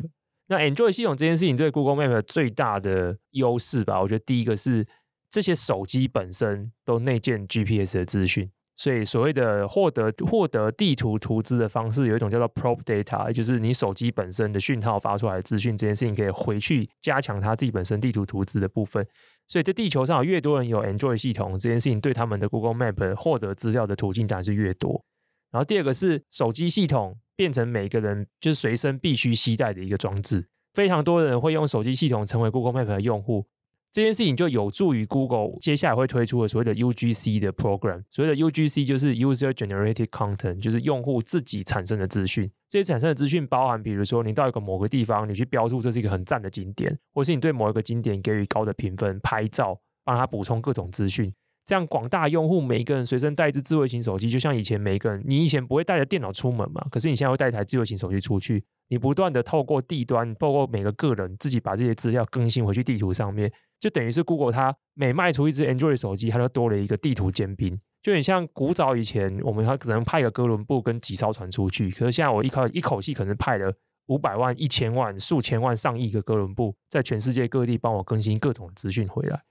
[0.49, 4.85] 那 Android 系统这件事情对 Google Map 最大的优势吧，我觉得第一个是
[5.31, 19.07] 这些手机本身都内建 GPS 的资讯，所以所谓的获得获得地图图资的方式有一种叫做 Probe Data，就是你手机本身的讯号发出来的资讯，这件事情可以回去加强它自己本身地图图资的部分。
[19.47, 25.05] 所以在地球上有越多人有 Android 系统，这件事情对他们的 Google Map 获得资料的途径当然是越多。
[25.51, 33.45] 然后第二个是手机系统变成每个人就是随身必须携带的一个装置，非常多人会用手机系统成为 Google Map 的用户，
[33.93, 38.03] 这件事情就有助于 Google 接下来会推出的所谓的 UGC 的 program。
[38.09, 42.51] 所谓的 UGC 就是 User Generated Content，就是用户自己产生的资讯。
[42.71, 51.31] 这些产生的资讯包含，比如说你到一个某个地方，你去标注这是一个很赞的景点，或是你对某一个景点给予高的评分，拍照帮他补充各种资讯。
[51.67, 56.83] 这样广大用户每一个人随身带一支智慧型手机，就像以前每一个人，你以前不会带着电脑出门嘛？
[56.91, 63.53] 可是你现在会带一台智慧型手机出去，你不断的透过地端，透过每个个人自己把这些资料更新回去地图上面，
[63.83, 67.81] 就等于是 Google 它每卖出一支 Android 手机，它就多了一个地图尖兵。
[68.01, 73.75] 就很像古早以前，我们还只能派一个哥伦布跟几艘船出去，可是现在我一口一口气可能派了
[74.07, 79.43] 五百万、一千万、数千万、上亿个哥伦布，在全世界各地帮我更新各种资讯回来。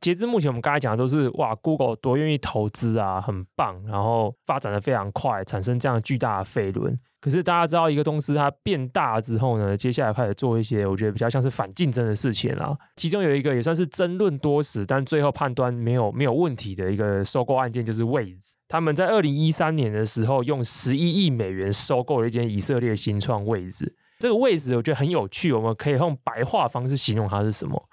[0.00, 6.98] 截至目前，我们刚才讲的都是哇，Google 多愿意投资啊，很棒，然后发展的非常快，产生这样巨大的飞轮。
[7.20, 12.74] 可是大家知道，一个公司它变大之后呢，接下来开始做一些我觉得比较像是反竞争的事情啦。
[12.96, 18.52] 其中有一个也算是争论多时，但最后判断没有没有问题的一个收购案件，就是 Waze。
[18.68, 23.92] 他们在二零一三年的时候，用十一亿美元收购了一间以色列新创 Waze。
[24.18, 27.88] 这个 Waze 我觉得很有趣，我们可以用白话方式形容它是什么？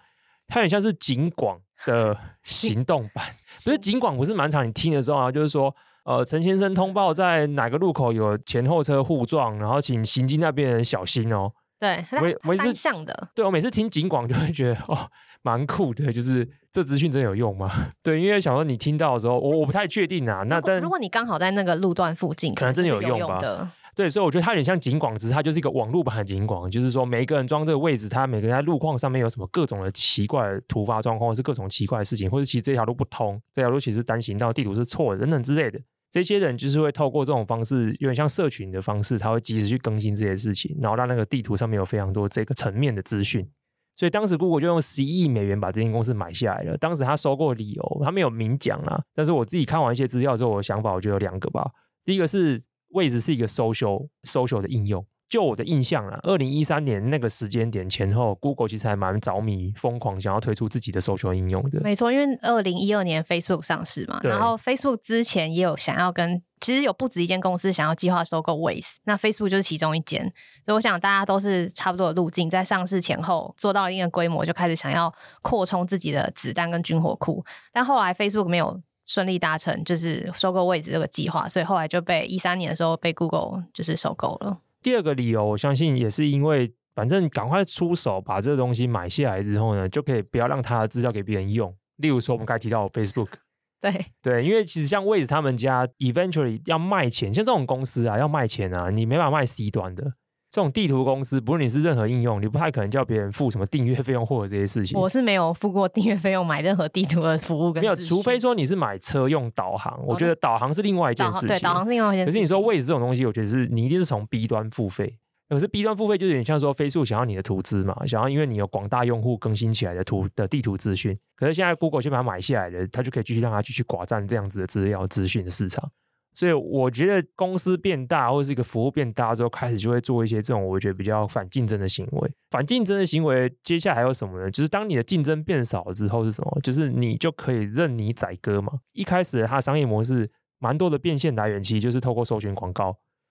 [0.48, 3.26] 它很像是警广的 行动版，
[3.64, 5.76] 不是警广不是蛮常你听的时候啊，就是说
[6.08, 11.52] 呃，陈先生通报在哪个路口有前后车互撞，然后请行经那边人小心哦。
[11.82, 13.28] 对，我我是像的。
[13.36, 14.98] 对，我每次听警广就会觉得哦，
[15.42, 17.90] 蛮酷的，就是这资讯真有用吗？
[18.02, 20.44] 对，因为想说你听到的时候，我我不太确定啊。
[20.44, 23.74] 那但如果你刚好在那个路段附近，可能真的有用吧。
[23.94, 35.80] 对，所以我觉得它有点像警广，只是它就是一个网络版的警广，就是说每一个人装这个位置，他每个人在路况上面有什么各种的奇怪的突发状况，或是各种奇怪的事情，或者其实这条路不通，这条路其实单行道地图是错的等等之类的。
[36.10, 43.50] 这些人就是会透过这种方式，有点像社群的方式，他会及时去更新这些事情，然后让那个地图上面有非常多这个层面的资讯。
[43.96, 46.78] 所以当时 Google 就用十一亿美元把这间公司买下来了。
[46.78, 51.72] 当时他收购理由他没有明讲啊，但是我自己看完一些资料之后，我的想法我觉得有两个吧。
[52.06, 52.62] 第一个是。
[52.92, 61.82] 位置是一个 social social 的应用，就我的印象啦，二零一三年那个时间点前后，Google 其实还蛮着迷、疯狂想要推出自己的 social 应用的。
[61.82, 70.22] 没错，因为二零一二年 Facebook 上市嘛，然后 Facebook 之前也有想要跟，其实有不止一间公司想要计划收购 Waze，那 Facebook 就是其中一间。
[70.64, 78.82] 所以我想大家都是差不多的路径，在上市前后做到了一定的规模，就开始想要扩充自己的子弹跟军火库，但后来 Facebook 没有。
[79.10, 84.58] 顺利达成就是收购 Waze 这个计划，所以后来就被一三年的时候被 Google 就是收购了。
[84.82, 91.74] 第二个理由，我相信也是因为，反正赶快出手把这个东西买下来之后呢，就可以不要让他的资料给别人用。
[91.98, 93.30] 例如说，我们刚才提到 Facebook，
[93.82, 100.14] 对对，因为其实像 Waze 他们家 eventually 要卖钱，像这种公司啊要卖钱啊，你没办法卖 C 端的。
[100.50, 105.00] 这种地图公司，不论你是任何应用，你不太可能叫别人付什么订阅费用或者这些事情。
[105.00, 111.50] 我是没有付过订阅费用买任何地图的服务跟，没有，除非说你是买车用导航，我觉得导航是另外一件事情。
[111.50, 112.34] 对，导航是另外一件事情。
[112.34, 115.18] 可是你说位置这种东西，我觉得是你一定是从 B 端付费。
[115.50, 121.18] 可是 B 端付费就有点像说，Facebook 想要你的图资嘛，想要因为你有广大用户更新起来的图的地图资讯。
[121.38, 125.90] 可是现在 Google 先把它买下来了，它就可以继续让它继续寡占这样子的资料资讯的市场。
[126.38, 132.32] 所以我觉得公司变大或者是一个服务变大之后，开始就会做一些这种我觉得比较反竞争的行为。
[132.52, 134.52] 反竞争的行为，接下来还有什么呢？
[134.52, 136.60] 就是当你的竞争变少了之后是什么？
[136.62, 138.72] 就是你就可以任你宰割嘛。
[138.94, 142.90] 一开始它商业模式蛮多的变现来源，其实就是透过搜寻广告。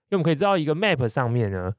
[0.08, 1.72] 因为我们可以知道，一个 Map 上面呢，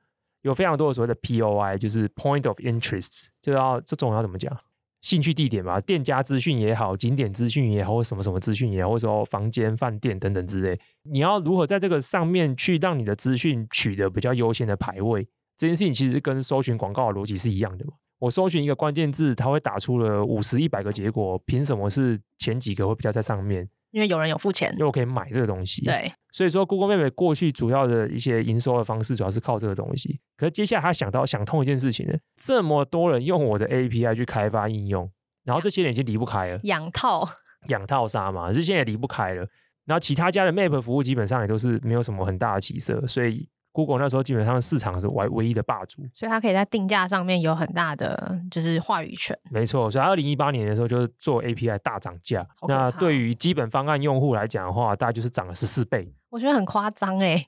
[0.44, 4.58] 有非常多的所谓的 POI，就是 Point of Interest，就要这种要怎么讲？
[5.02, 15.28] 兴趣地点吧，店家资讯也好，景点资讯也好，或什么什么资讯也好，或者说房间、饭店等等之类，你要如何在这个上面去让你的资讯取得比较优先的排位？
[15.56, 17.94] 这件事情其实跟搜寻广告的逻辑是一样的嘛。
[18.20, 23.70] 我搜寻一个关键字，它会打出了五十、一百个结果，凭什么是前几个会比较在上面？
[23.92, 25.84] 因为有人有付钱，因为我可以买这个东西。
[25.86, 30.20] 对，所以说 Google Map 过去主要的一些营收的方式，主要是靠这个东西。
[30.36, 35.10] 可是接下来他想到想通一件事情呢，这么多人用我的 API 去开发应用，
[35.44, 37.28] 然后这些人已经离不开了，养套
[37.70, 39.48] 养套杀嘛，这些也离不开了。
[39.86, 43.48] 然后其他家的 Map 服务基本上也都是没有什么很大的起色，所以。
[43.78, 49.38] Google 那时候基本上市场是唯唯一的霸主，所以它可以在定价上面有很大的就是话语权。
[49.52, 56.12] 没错，所以二零一八年的时候就是做 API 大涨价，那对于基本方案用户来讲的话，大概就是涨了十四倍。
[56.32, 57.46] 我觉得很夸张哎，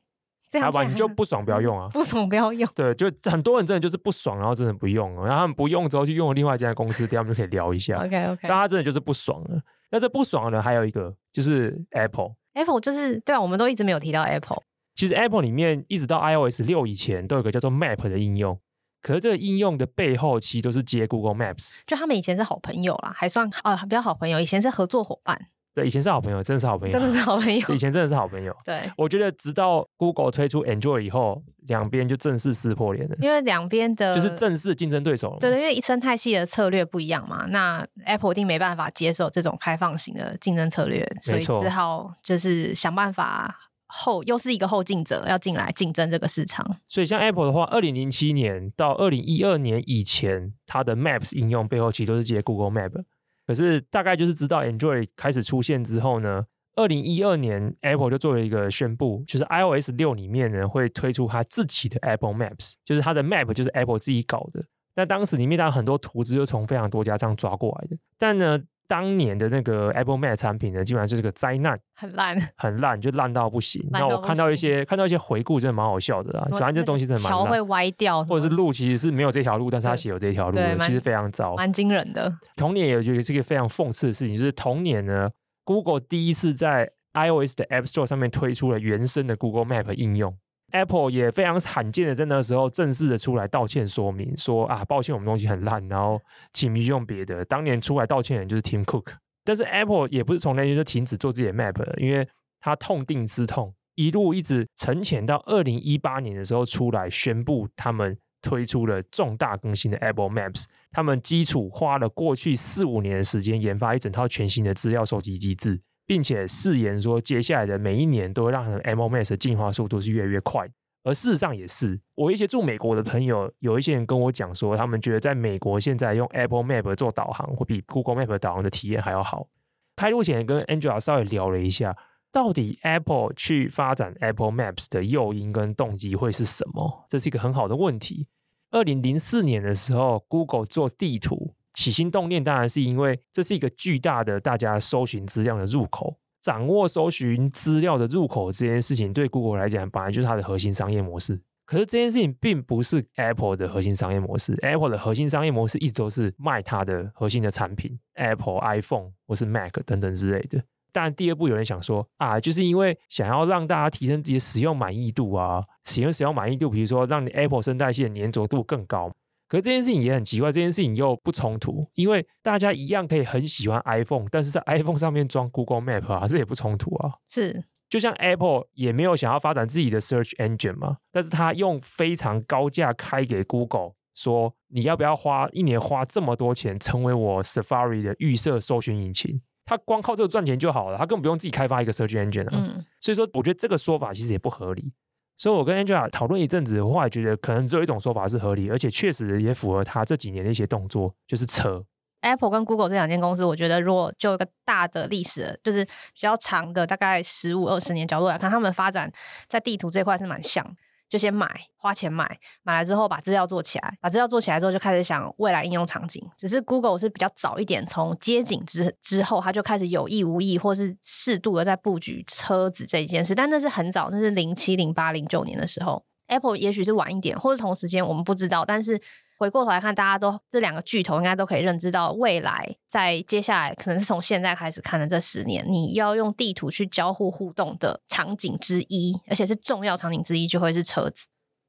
[0.52, 2.70] 这样好吧，你就不爽不要用啊， 不爽不要用。
[2.76, 7.98] 对，就很多人真的就是不爽，然后真的不用，然后他们不用之后就用了另外一家公司，等下我们就可以聊一下。
[8.06, 9.60] OK OK，大家真的就是不爽了。
[9.90, 14.62] 那这不爽的人还有一个就是 Apple，Apple 就是对啊，我们都一直没有提到 Apple。
[15.00, 18.60] 其实 Apple 里面一直到 iOS 六以前都有个叫做 Map 的应用，
[19.02, 21.76] 可是这个应用的背后其实都是接 Google Maps。
[21.88, 25.48] 就他们以前是好朋友啦，还算啊、呃、比较好朋友，以前是合作伙伴。
[25.74, 27.62] 对，以前是好朋友，真的是好朋友，真的是好朋友。
[27.74, 28.54] 以前真的是好朋友。
[28.66, 33.16] 对，我觉得直到 Google 推出 Android 以后，两边就正式撕破脸了。
[33.22, 35.38] 因为两边的就是正式竞争对手了。
[35.40, 43.69] 对，因为生态系的策略不一样嘛，那 Apple 一定没办法接受这种开放型的竞争策略，所以只好就是想办法。
[43.92, 53.04] 后又是一个后进者要进来竞争这个市场，所以像 Apple 的话，二零零七年到二零一二年以前，它的 Maps 应用背后其实都是接 Google Map。
[53.48, 64.64] 可是大概就是直到 Android 开始出现之后呢，二零一二年 Apple 就做了一个宣布，就是 iOS 六里面呢会推出它自己的 Apple Maps，就是它的 Map 就是 Apple 自己搞的。
[64.96, 68.62] 那当时里面当然很多图资就从非常多家这样抓过来的，但呢。
[68.90, 73.80] 当年的那个 Apple Map 产品呢，基本上就是个灾难，很烂，很烂，就烂到不行。
[73.92, 76.48] 那我看到一些看到一些回顾，真的蛮好笑的啊。
[76.50, 82.34] 反正这东西真的蛮烂，桥会歪掉，或者是路其实是没有这条路，但是他写有这条路，其实非常糟，蛮惊人的。
[82.56, 85.30] 同年也也是一个非常讽刺的事情，就是同年呢
[85.64, 90.36] ，Google 第一次在 iOS 的 App Store 上面推出了原生的 Google Map 应用。
[90.72, 96.22] Apple 也非常罕见的在那时候正式的出来道歉说明，说啊，抱歉，我们东西很烂，然后
[96.54, 97.44] 请你用别的。
[97.46, 99.14] 当年出来道歉的人就是 Tim Cook，
[99.44, 102.28] 但是 Apple 也不是从那天就停止做自己的 Map，因为
[102.60, 110.66] 他痛定思痛，一路一直沉潜到二零一八年的时候出来宣布，他们推出了重大更新的 Apple Maps。
[110.92, 120.68] 他们基础花了过去四五年的时间研发一整套全新的资料收集机制，并且誓言说，接下来的每一年都会让 Apple Maps 的进化速度是越来越快。
[121.04, 129.50] 而事实上也是，我一些住美国的朋友，有一些人跟我讲说，他们觉得在美国现在用 Apple Map 做导航，会比 Google Map 导航的体验还要好。
[129.96, 131.96] 开录前跟 Angela 稍微聊了一下，
[132.32, 137.06] 到底 Apple 去发展 Apple Maps 的诱因跟动机会是什么？
[137.08, 138.26] 这是一个很好的问题。
[138.72, 146.18] 二零零四年的时候，Google 做地图起心动念，当然是因为这是一个巨大的大家搜寻资料的入口。
[146.42, 151.40] 掌握搜寻资料的入口这件事情，对 Google 来讲，本来就是它的核心商业模式。
[151.66, 154.58] 可是这件事情并不是 Apple 的核心商业模式。
[154.62, 160.62] Apple 的核心商业模式一直都是卖它的核心的产品，Apple iPhone 或是 Mac 等等之类的。
[160.92, 169.14] 但第二步有人想说啊，就是因为想要让大家提升自己的使用满意度啊，使用使用满意度，比如说让你 Apple 生态系的粘着度更高。
[169.50, 177.16] 可是这件事情也很奇怪，这件事情又不冲突，因为大家一样可以很喜欢 iPhone，但是在 iPhone 上面装 Google Map 啊，这也不冲突啊。
[177.28, 189.42] 是，就像 Apple 也没有想要发展自己的 Search Engine 嘛，但是他用非常高价开给 Google，说你要不要花一年花这么多钱成为我 Safari 的预设搜寻引擎？
[189.66, 192.54] 他光靠这个赚钱就好了，他根本不用自己开发一个 Search Engine 啊。
[192.54, 194.94] 嗯，所以说我觉得这个说法其实也不合理。
[195.40, 201.82] 所以，我跟 Angela 讨论一阵子，我后来觉得可能只有一种说法是合理，而且确实也符合他这几年的一些动作，就是扯。
[202.20, 209.10] Apple 跟 Google 这两间公司，我觉得如果就一个大的历史，就是比较长的，大概十五二十年角度来看，他们发展
[209.48, 210.76] 在地图这块是蛮像。
[211.10, 216.24] 就先买，花钱买，买来之后把资料做起来，把资料做起来之后就开始想未来应用场景。
[216.38, 223.34] 只是 Google 是比较早一点，从街景之之后，它就开始有意无意或是适度的在布局车子这一件事。
[223.34, 226.06] 但那是很早，那是零七、零八、零九年的时候。
[226.28, 228.64] Apple 也许是晚一点，或是同时间，我们不知道。
[228.64, 229.02] 但是
[229.40, 241.28] 回过头来看，大家都这两个巨头应该都可以认知到，未来在接下来可能是从现在开始看的这十年，你要用地图去交互互动的场景之一，而且是重要场景之一，就会是车子。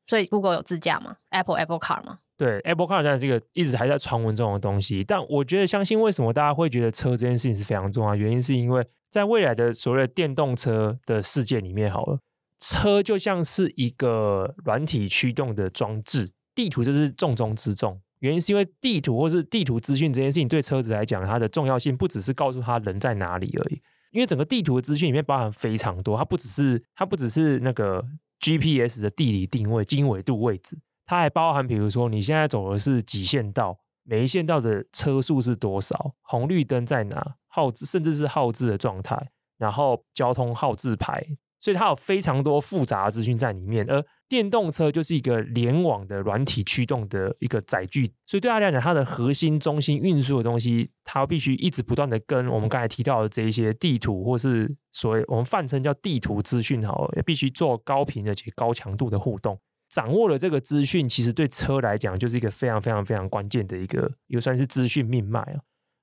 [0.09, 2.18] 所以 Google 有自驾吗？Apple Apple Car 吗？
[2.37, 5.05] 对，Apple Car 现在是一个一直还在传闻中的东西。
[5.05, 12.18] 但我觉得，相信为什么大家会觉得车这件事情是非常重要，原因是因为在未来的所谓的电动车的世界里面，好了，
[12.59, 16.33] 车就像是一个软体驱动的装置。
[16.55, 23.81] 地图就是重中之重，原因是因为地图或是地图资讯这件事情对车子来讲，它的重要性不只是告诉他人在哪里而已，
[24.11, 28.05] 因为整个地图的资讯里面包含非常多，它不只是它不只是那个
[28.41, 41.25] GPS 的地理定位、经纬度位置，它还包含比如说你现在走的是几线道，每一线道的车速是多少，红绿灯在哪，号志甚至是号志的状态，然后交通号志牌。
[41.63, 59.59] 所以它有非常多复杂的资讯在里面，而电动车就是一个联网的软体驱动的一个载具，所以对它来讲，它的核心中心运输的东西，它必须一直不断的跟我们刚才提到的这一些地图，或是所谓我们泛称叫地图资讯，好，也必须做高频的且高强度的互动。
[59.89, 65.59] 掌握了这个资讯，其实对车来讲就是一个非常非常非常关键的一个，一个算是资讯命脉啊。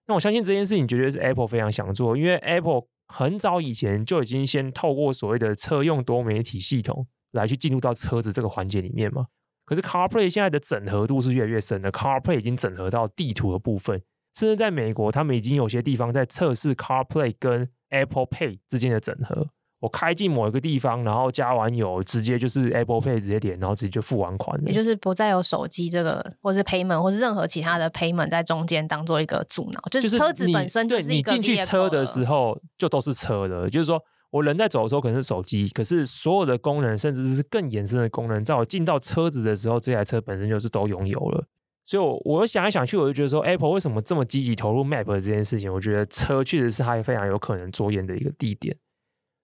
[0.06, 2.88] 那我相信这件事情绝对是 Apple 非常想做，因为 Apple。
[3.10, 7.08] 很早以前就已经先透过所谓的车用多 媒体系统
[7.38, 9.28] 来去进入到车子这个环节里面嘛。
[9.66, 14.02] 可是 CarPlay 现在的整合度是越来越深的，CarPlay 已经整合到地图的部分，
[14.34, 19.48] 甚至在美国，他们已经有些地方在测试 CarPlay 跟 Apple Pay 之间的整合。
[19.80, 24.60] 我开进某一个地方，然后加完油，直接就是 Apple Pay 直接点，然后直接就付完款。
[24.66, 29.80] 也就是不再有手机这个，或是 Payment，或是任何其他的 Payment 在中间当做一个阻挠。
[29.92, 41.46] 就是车子本身对，你进去车的时候就都是车的，就是说我人在走的时候可能是手机，可是所有的功能，甚至是更延伸的功能，在我进到车子的时候，这台车本身就是都拥有了。
[41.86, 45.72] 所以我，我我想来想去，我就觉得说，Apple 为什么这么积极投入 Map 这件事情？
[45.72, 48.76] 我觉得车确实是它非常有可能着眼的一个地点。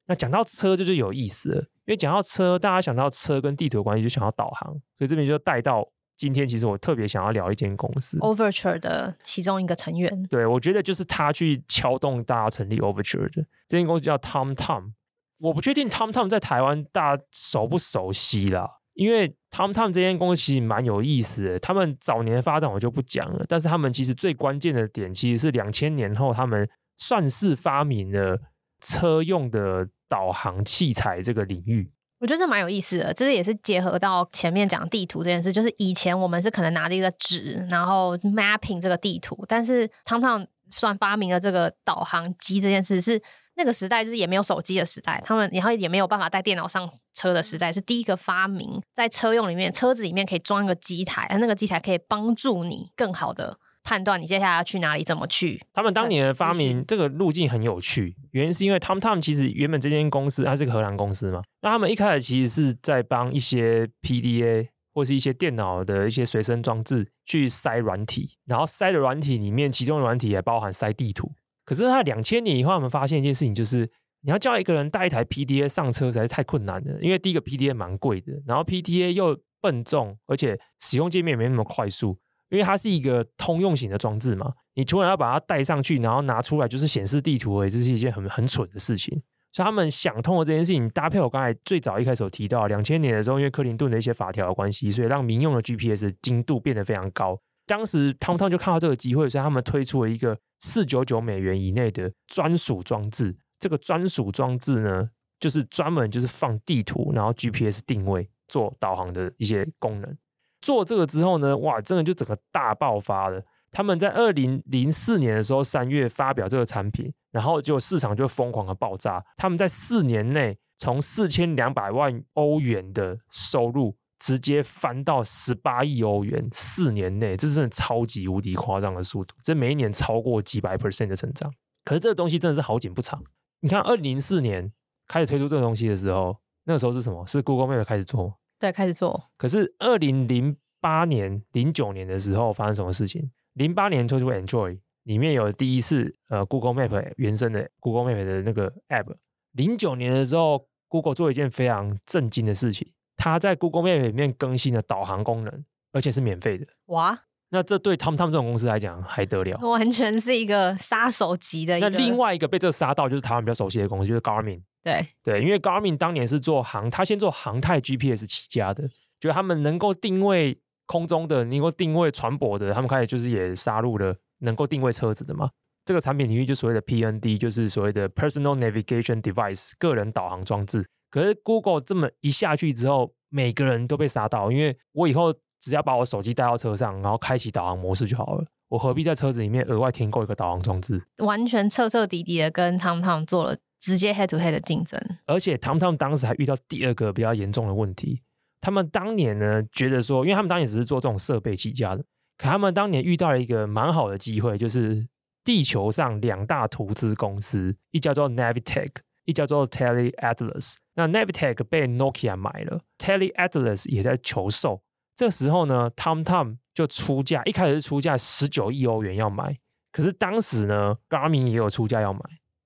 [0.07, 6.47] 那讲到车，这就有意思了，因为讲到车，大家想到车跟地图的关系，就想到导航，所以这边就带到今天。
[6.47, 10.24] 其实我特别想要聊一间公司，Overture 的其中一个成员。
[10.30, 14.91] 对，我觉得就是他去敲动大家成立 Overture 的这间公司叫 TomTom。
[15.39, 21.59] 我不确定 TomTom 在台湾大家熟不熟悉啦，因为 TomTom 这间公司其实蛮有意思的。
[21.59, 28.39] 他们早年发展我就不讲了，但是他们其实最关键的点，其实是两千年后他们算是发明了。
[28.86, 31.89] 车用的导航器材这个领域，
[32.24, 33.13] 我觉得这蛮有意思的。
[33.13, 43.21] 这是也是结合到前面讲地图这件事，就是以前我们是可能拿着一个纸，然后 mapping 这个地图，但是 TomTom 算发明了这个导航机这件事，是
[43.55, 55.61] 那个时代就是也没有手机的时代，他们然后也没有办法带电脑上车的时代，是第一个发明在车用里面，车子里面可以装一个机台，那个机台可以帮助你更好的判断你接下来要去哪里，怎么去。
[55.73, 71.31] 他们当年的发明这个路径很有趣，原因是因为 TomTom 其实原本这间公司它是个荷兰公司嘛，那他们一开始其实是在帮一些 PDA 或是一些电脑的一些随身装置去塞软体，然后塞的软体里面，其中的软体也包含塞地图。
[71.65, 73.89] 可是他两千年以后，我们发现一件事情，就是
[74.21, 76.99] 你要叫一个人带一台 PDA 上车，实在是太困难了。
[77.01, 82.19] 因为第一个 PDA 蛮贵的，然后 PDA 又笨重，而且使用界面也没那么快速。
[82.54, 89.20] 因为它是一个通用型的装置嘛，你突然要把它带上去，然后拿出来就是显示地图而已，这是一件很很蠢的事情。
[89.51, 97.39] 所以他们想通了这件事情，搭配我刚才最早一开始有提到，两千年的时候，因为克林顿的一些法条的关系，所以让民用的 GPS 精度变得非常高。
[97.66, 103.36] 当时 TomTom 就看到这个机会，所以他们推出了一个四九九美元以内的专属装置。
[103.60, 110.18] 这个专属装置呢，就是专门就是放地图，然后 GPS 定位、做导航的一些功能。
[110.64, 113.43] 做这个之后呢，哇，真的就整个大爆发了。
[113.72, 119.24] 他们在二零零四年的时候三月发表这个产品，然后就市场就疯狂的爆炸。
[119.38, 123.95] 他们在四年内从四千两百万欧元的收入。
[124.20, 131.51] 直接翻到十八亿欧元，四年内，这是真的超级无敌夸张的速度，这每一年超过几百 percent 的成长。
[131.84, 133.22] 可是这个东西真的是好景不长。
[133.59, 134.72] 你看，二零零四年
[135.09, 137.28] 开始推出这个东西的时候，那个时候是什么？
[137.28, 138.34] 是 Google Map 开始做，
[138.64, 139.22] 对，开始做。
[139.38, 143.30] 可是二零零八年、零九年的时候发生什么事情？
[143.55, 149.14] 零八年推出 Android，里面有第一次呃 Google Map 原生的 Google Map 的那个 App。
[149.51, 152.88] 零九年的时候，Google 做一件非常震惊的事情。
[153.18, 156.66] 它在 Google Map 里面更新了导航功能，而且是免费的。
[156.86, 157.20] 哇！
[157.49, 159.59] 那这对他们他们这种公司来讲还得了？
[159.59, 161.78] 完全是一个杀手级的。
[161.80, 164.61] 那另外一个被这杀到，就是台湾比较熟悉的公司，就是 Garmin。
[164.84, 175.49] 对对，因为 Garmin 当年是做航，他先做航太 GPS 起家的，就他们能够定位空中的，能够定位船舶的，他们开始就是也杀入了能够定位车子的嘛。
[175.86, 180.86] 这个产品领域就所谓的 PND，就是所谓的 Personal Navigation Device，个人导航装置。
[181.09, 190.99] 可是 Google 这么一下去之后，每个人都被杀到，因为我以后只要把我手机带到车上，然后开启导航模式就好了，我何必在车子里面额外添购一个导航装置？
[191.19, 194.99] 完全彻彻底底的跟 TomTom 做了直接 head to head 的竞争。
[195.28, 198.24] 而且 TomTom 当时还遇到第二个比较严重的问题，
[198.59, 202.03] 他们当年呢觉得说，因为他们当年只是做这种设备起家的，
[202.38, 205.07] 可他们当年遇到了一个蛮好的机会，就是
[205.43, 208.89] 地球上两大投资公司，一叫做 Navitech。
[209.26, 214.82] 一叫做 Tele Atlas，那 Navitech 被 Nokia 买了，Tele Atlas 也在求售。
[215.15, 219.57] 这时候呢，TomTom 就出价，一开始是出价十九亿欧元要买，
[219.91, 222.19] 可是当时呢，Garmin 也有出价要买，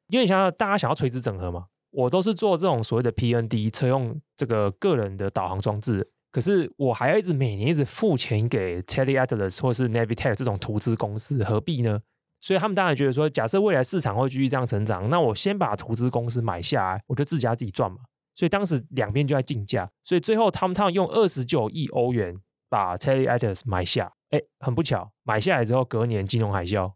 [0.10, 12.00] 因为想想大家想要垂直整合嘛，我都是做这种所谓的 PND 车用这个个人的导航装置，可是我还要一直每年一直付钱给 Tele Atlas 或是 Navitech 这种投资公司，何必呢？
[12.40, 17.98] 所以他们当然觉得说，假设未来市场会继续这样成长，那我先把投资公司买下来，我就自家自己赚嘛。
[18.36, 22.38] 所以当时两边就在竞价，所以最后 TomTom 用二十九亿欧元
[22.70, 24.12] 把 Tele Atlas 买下。
[24.30, 26.92] 哎，很不巧，买下来之后隔年金融海啸，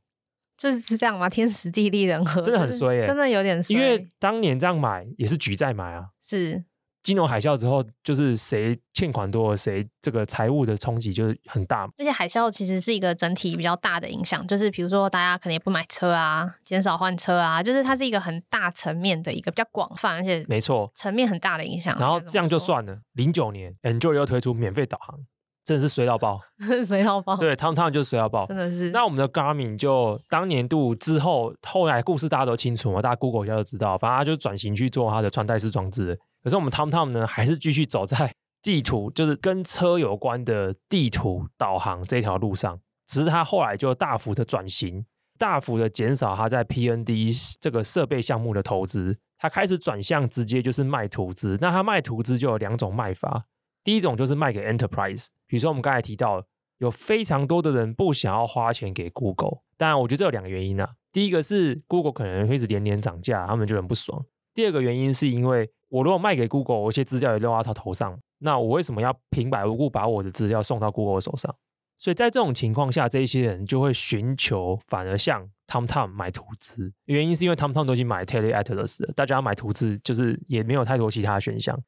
[0.58, 1.30] 就是这样吗？
[1.30, 3.74] 天时地利人和，真的很衰耶，真的有点衰。
[3.74, 6.66] 因为当年这样买也是举债买啊，是。
[7.04, 11.90] 金融海啸之后，就是谁欠款多，谁这个财务的冲击就是很大。
[11.98, 21.98] 而且海啸其实是一个整体比较大的影响，就是比如说大家可能也不买车啊，减少换车啊，就是它是一个很大层面的一个比较广泛，而且没错，层面很大的影响。
[22.00, 25.20] 然后这样就算了，零九年 Android 又推出免费导航，
[25.64, 26.40] 真的是衰到爆，
[26.88, 27.36] 衰到爆。
[27.38, 28.90] 对，TomTom 就是衰到爆，真的是。
[28.92, 36.20] 那我们的 Garmin 就当年度之后，后来故事大家都清楚嘛，大家 Google 一下就知道，反正他就转型去做他的穿戴式装置。
[36.44, 38.34] 可是我们 TomTom 呢，还是继续走在
[38.64, 42.80] 地图，就是跟车有关的地图导航这条路上。
[43.08, 45.06] 只是他后来就大幅的转型，
[45.38, 49.18] 大幅的减少他在 PND 这个设备项目的投资。
[49.38, 51.58] 他开始转向直接就是卖图资。
[51.60, 53.46] 那他卖图资就有两种卖法，
[53.84, 56.44] 第一种就是卖给 Enterprise，比如说我们刚才提到，
[56.78, 59.60] 有非常多的人不想要花钱给 Google。
[59.78, 60.90] 当然，我觉得这有两个原因啊。
[61.12, 64.24] 第一个是 Google 可能会一直连年涨价，他们就很不爽。
[64.54, 71.56] 第二个原因是因为我如果卖给 Google，我一些资料也落到他头上，那我为什么要平白无故把我的资料送到 Google 手上？
[71.98, 76.92] 所以在这种情况下，这一些人就会寻求反而向 TomTom 买图资。
[77.06, 81.80] 原因是因为 TomTom 都已经买 Tele Atlas 了，大家买图资就是也没有太多其他的选项，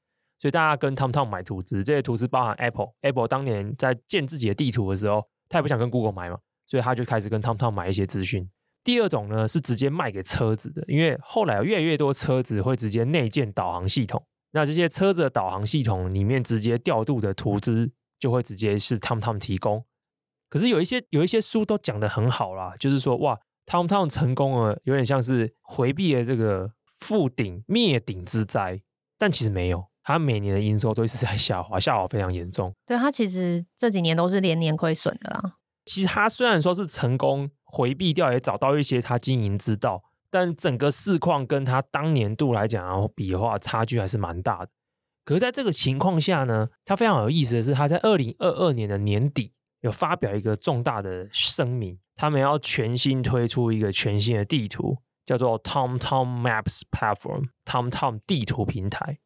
[0.44, 1.82] 所以大家跟 TomTom 买图纸。
[1.86, 6.38] 这些图纸包含 Apple，Apple 当年在建自己的地图的时候，他也不想跟 Google 买嘛，
[6.68, 8.50] 所以他就开始跟 TomTom 买一些资讯。
[8.84, 14.22] 第二种呢是直接卖给车子的，因为后来越来越多车子会直接内建导航系统，
[14.52, 17.90] 那这些车子的导航系统里面直接调度的图资
[18.20, 19.86] 就会直接是 TomTom 提供。
[20.50, 28.82] 可是有一些有一些书都讲得很好啦，就是说哇，TomTom 成功了，有点像是回避了这个覆顶灭顶之灾，
[29.18, 32.74] 但其实没有，它每年的营收都是在下滑，下滑非常严重。
[32.86, 35.56] 对，它其实这几年都是连年亏损的啦。
[35.86, 37.50] 其实它虽然说是成功。
[37.76, 44.70] 回避掉也找到一些他经营之道，但整个市况跟他当年度来讲比的话，差距还是蛮大的。
[45.26, 59.18] 可是在这个情况下呢，他非常有意思的是，他在二零二二年的年底有发表一个重大的声明，他们要全新推出一个全新的地图，叫做 TomTom Maps Platform（TomTom 地图平台）。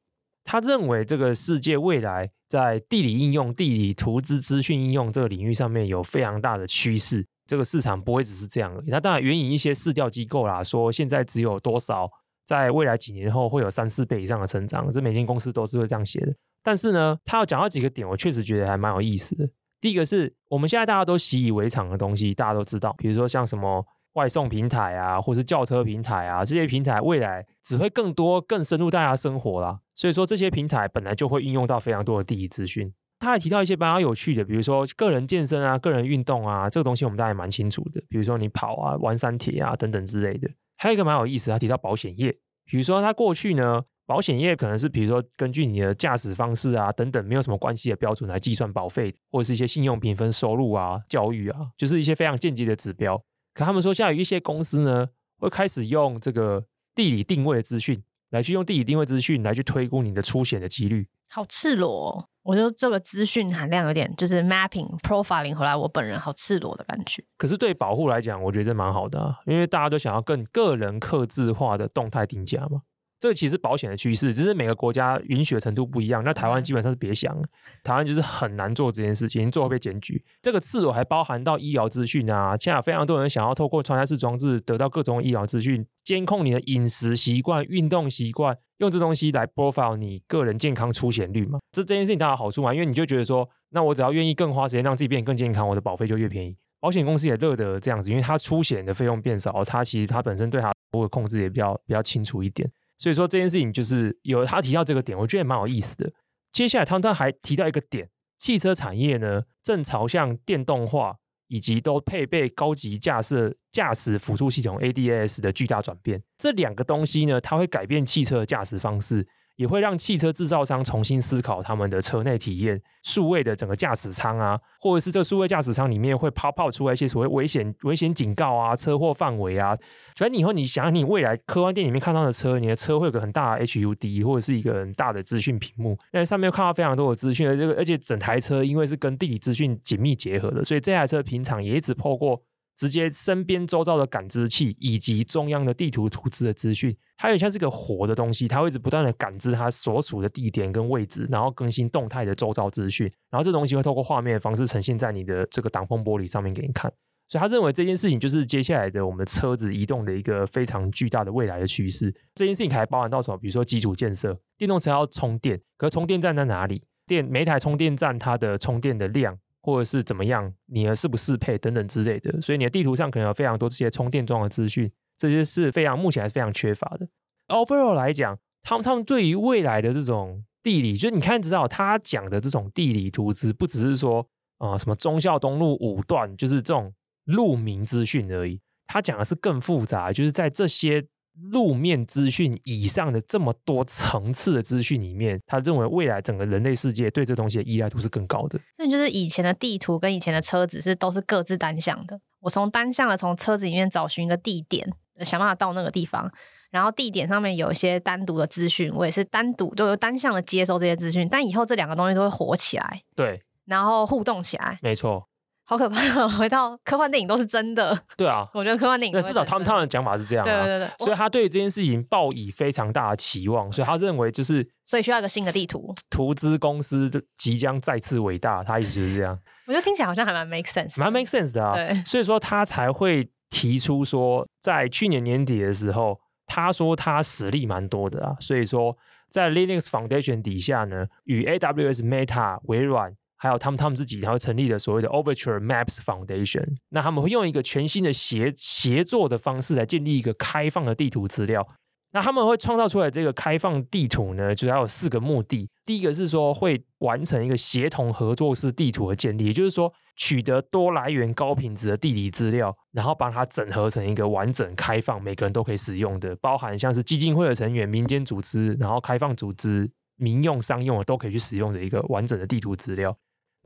[0.48, 7.28] 他认为这个世界未来在地理应用、地理图资资讯应用这个领域上面有非常大的趋势。
[7.46, 8.86] 这个市场不会只是这样而已。
[8.88, 12.10] 那当然，援引一些市调机构啦，说现在只有多少，
[12.46, 14.90] 在未来几年后会有三四倍以上的成长。
[14.90, 16.34] 这每间公司都是会这样写的。
[16.64, 19.50] 但是呢，他要讲到几个点，我确实觉得还蛮有意思的。
[19.82, 23.86] 第一个是我们现在大家都习以为常的东西，大家都知道，比如说像什么
[24.18, 29.80] 外送平台啊，或是叫车平台啊，这些平台未来只会更多、更深入大家生活啦。
[29.96, 32.92] 所以说，这些平台本来就会运用到非常多的地理资讯。
[33.20, 38.02] 他还提到一些比较有趣的，比如说个人健身啊、个人运动啊，这个东西我们大家也蛮清楚的。
[38.10, 40.50] 比如说你跑啊、玩三铁啊等等之类的。
[40.78, 53.22] 还有一个蛮有意思，他提到保险业，比如说他过去呢，保险业可能是比如说根据你的驾驶方式啊等等没有什么关系的标准来计算保费，或者是一些信用评分、收入啊、教育啊，就是一些非常间接的指标。
[53.58, 61.10] 可他们说，现在有一些公司呢，会开始用这个地理定位的资讯来去用地理定位资讯来去推估你的出险的几率。
[61.28, 62.30] 好赤裸哦。
[62.44, 67.24] 我觉得这个资讯含量有点，就是 mapping profiling 回来，我本人好赤裸的感觉。
[67.36, 72.84] 可是对保护来讲，我觉得这蛮好的啊，因为大家都想要更个人、客制化的动态定价嘛。
[73.20, 76.24] 这其实保险的趋势，只是每个国家允许的程度不一样。
[76.24, 77.36] 那台湾基本上是别想，
[77.84, 80.24] 台湾就是很难做这件事情，做会被检举。
[80.42, 91.58] 这个赤裸还包含到医疗资讯啊，现在非常多人想要透过穿戴式装置得到各种医疗资讯，监控你的饮食习惯、运动习惯，用这东西来 profile 你个人健康出险率嘛。
[91.72, 96.56] 这这件事情当然有好处嘛，因为你就觉得说，那我只要愿意更花时间让自己变得更健康，我的保费就越便宜。
[96.80, 102.70] 保险公司也乐得这样子，因为它出险的费用变少，它其实它本身对它的控制也比较比较清楚一点。
[102.98, 106.12] 所以说这件事情就是有他提到这个点，我觉得也蛮有意思的。
[106.52, 111.18] 接下来汤汤还提到一个点，汽车产业呢正朝向电动化
[111.48, 116.24] 以及都配备高级驾驶驾驶辅助系统 ADAS 的巨大转变。
[116.38, 119.28] 这两个东西呢，它会改变汽车的驾驶方式。
[119.58, 129.76] 也会让汽车制造商重新思考他们的车内体验，数位的整个驾驶舱啊，或者是这数位驾驶舱里面会 pop out 出来一些所谓危险危险警告啊、车祸范围啊。
[130.16, 142.42] 反正你以后你想，你未来科幻电影里面看到的车，你的车会有个很大的 HUD 或者是一个很大的资讯屏幕，那上面看到非常多的资讯，而这个而且整台车因为是跟地理资讯紧密结合的，所以这台车平常也只透过。
[142.78, 156.92] 直接身边周遭的感知器以及中央的地图图资的资讯，它也像是个活的东西，它会一直不断的感知它所处的地点跟位置，然后更新动态的周遭资讯，然后这东西会透过画面的方式呈现在你的这个挡风玻璃上面给你看。
[157.30, 162.14] 所以他认为这件事情就是接下来的我们车子移动的一个非常巨大的未来的趋势。
[162.36, 163.38] 这件事情还包含到什么？
[163.38, 166.84] 比如说基础建设，电动车要充电，可是充电站在哪里？
[167.06, 169.38] 电每台充电站它的充电的量。
[169.68, 177.06] 或者是怎么样，你的适不适配等等之类的，所以你的地图上可能有非常多这些充电桩的资讯，这些是非常目前还是非常缺乏的。
[177.50, 184.26] Overall 来讲，他们他们对于未来的这种地理，就你看知道他讲的这种地理图资，不只是说
[184.60, 186.94] 啊、呃、什么忠孝东路五段，就是这种
[187.26, 191.06] 路名资讯而已，他讲的是更复杂，就是在这些。
[191.52, 198.60] 路面资讯以上的这么多层次的资讯里面，他认为未来整个人类世界对这东西的依赖度是更高的。
[198.76, 202.20] 所以就是以前的地图跟以前的车子是都是各自单向的。
[202.40, 204.88] 我从单向的从车子里面找寻一个地点，
[205.20, 206.32] 想办法到那个地方，
[206.72, 211.28] 然后地点上面有一些单独的资讯，我也是单独就单向的接收这些资讯。
[211.30, 215.28] 但以后这两个东西都会火起来，对，然后互动起来，没错。
[215.70, 216.28] 好可怕！
[216.30, 218.02] 回到科幻电影都是真的。
[218.16, 220.50] 对啊， 我觉得科幻电影那至少他们他们的讲法是这样啊。
[220.50, 225.94] 对对对，所以他对这件事情抱以非常大的期望，所以他认为就是，所以需要一个新的地图。
[226.10, 229.38] 图资公司即将再次伟大，他一直就是这样。
[229.66, 231.76] 我觉得听起来好像还蛮 make sense，蛮 make sense 的啊。
[231.76, 238.34] 对，所以说他才会提出说，在去年年底的时候，他说他实力蛮多的啊。
[238.40, 238.98] 所以说，
[239.30, 243.14] 在 Linux Foundation 底下呢，与 AWS、Meta、微软。
[243.38, 246.66] 还有他们，他们自己，然后成立了所谓的 Overture Maps Foundation。
[246.90, 251.68] 那他们会用一个全新的协协作的方式来建立一个开放的地图资料。
[252.14, 255.70] 那他们会创造出来这个开放地图呢，主要有四个目的。
[255.86, 273.16] 第一个是说会完成一个协同合作式地图的建立，也就是说取得多来源、高品质的地理资料，然后把它整合成一个完整、开放、每个人都可以使用的，包含像是基金会的成员、民间组织，然后开放组织、民用、商用的都可以去使用的一个完整的地图资料。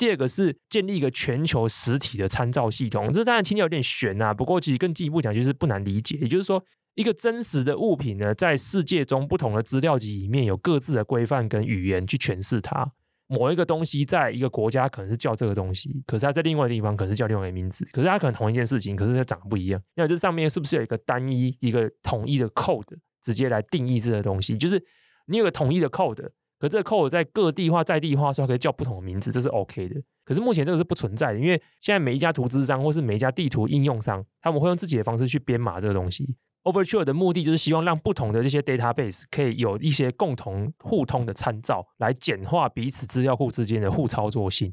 [0.01, 6.63] 第二个是建立一个全球实体的参照系统，这当然听起来有点玄呐、啊，不过其实更进一步讲就是不难理解，也就是说。
[6.95, 12.91] 一个真实的物品呢，在世界中不同的资料集里面有各自的规范跟语言去诠释它。
[13.27, 17.87] 某一个东西在一个国家可能是叫这个东西，可是它在另外一个地方可能是叫另外一个名字。
[17.93, 19.81] 可是它可能同一件事情，可是它长得不一样。
[19.95, 24.57] 那这上面是不是有一个单一、一个统一的 code 直接来定义这个东西？
[24.57, 24.83] 就是
[25.27, 26.27] 你有个统一的 code，
[26.62, 29.99] 可这个 code 在各地化、在地化时候可以叫不同的名字，这是 OK 的。
[30.24, 36.36] 可是目前这个是不存在的，因为现在每一家图资商或是每一家地图应用商，他们会用自己的方式去编码这个东西。
[36.64, 44.72] Overture 的目的就是希望让不同的这些 database 可以有一些共同互通的参照，来简化彼此资料库之间的互操作性。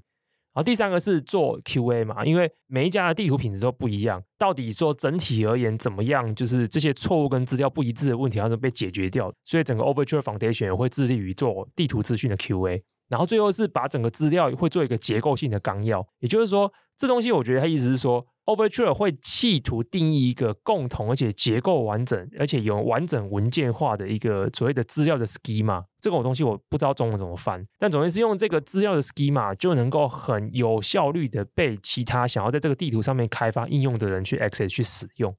[0.58, 9.32] 然后第三个是做 QA 嘛，因为每一家的地图品质都不一样，到底说整体而言怎么样，就是这些错误跟资料不一致的问题要被解决掉。
[9.44, 12.82] 所以整个 Overture Foundation 也会致力于做地图资讯的 QA。
[13.08, 18.26] 然后最后是把整个资料会做一个结构性的纲要，也就是说，这东西我觉得它意思是说。
[18.48, 25.84] Overture 会企图定义一个共同而且结构完整，而且有完整文件化的一个所谓的资料的 schema。
[26.00, 35.36] 这个东西我不知道中文怎么翻，但总之是用这个资料的 schema 就能够很有效率的被其他想要在这个地图上面开发应用的人去 access 去使用。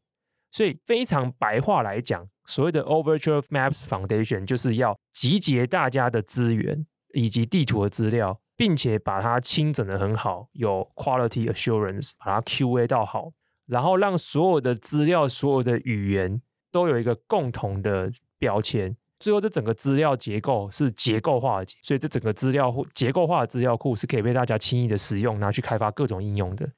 [0.52, 6.86] 所以非常白话来讲，所谓的 Overture Maps Foundation 就是要集结大家的资源
[7.16, 8.40] 以及地图的资料。
[8.60, 13.32] 并且把它清整的很好，有 quality assurance，把它 QA 到好，
[13.68, 18.94] 然后让所有的资料、所有的语言都有一个共同的标签。
[19.18, 26.70] 最后，这整个资料结构是结构化的，所以这整个资料结构化的资料库是可以被大家轻易的使用，拿去开发各种应用的。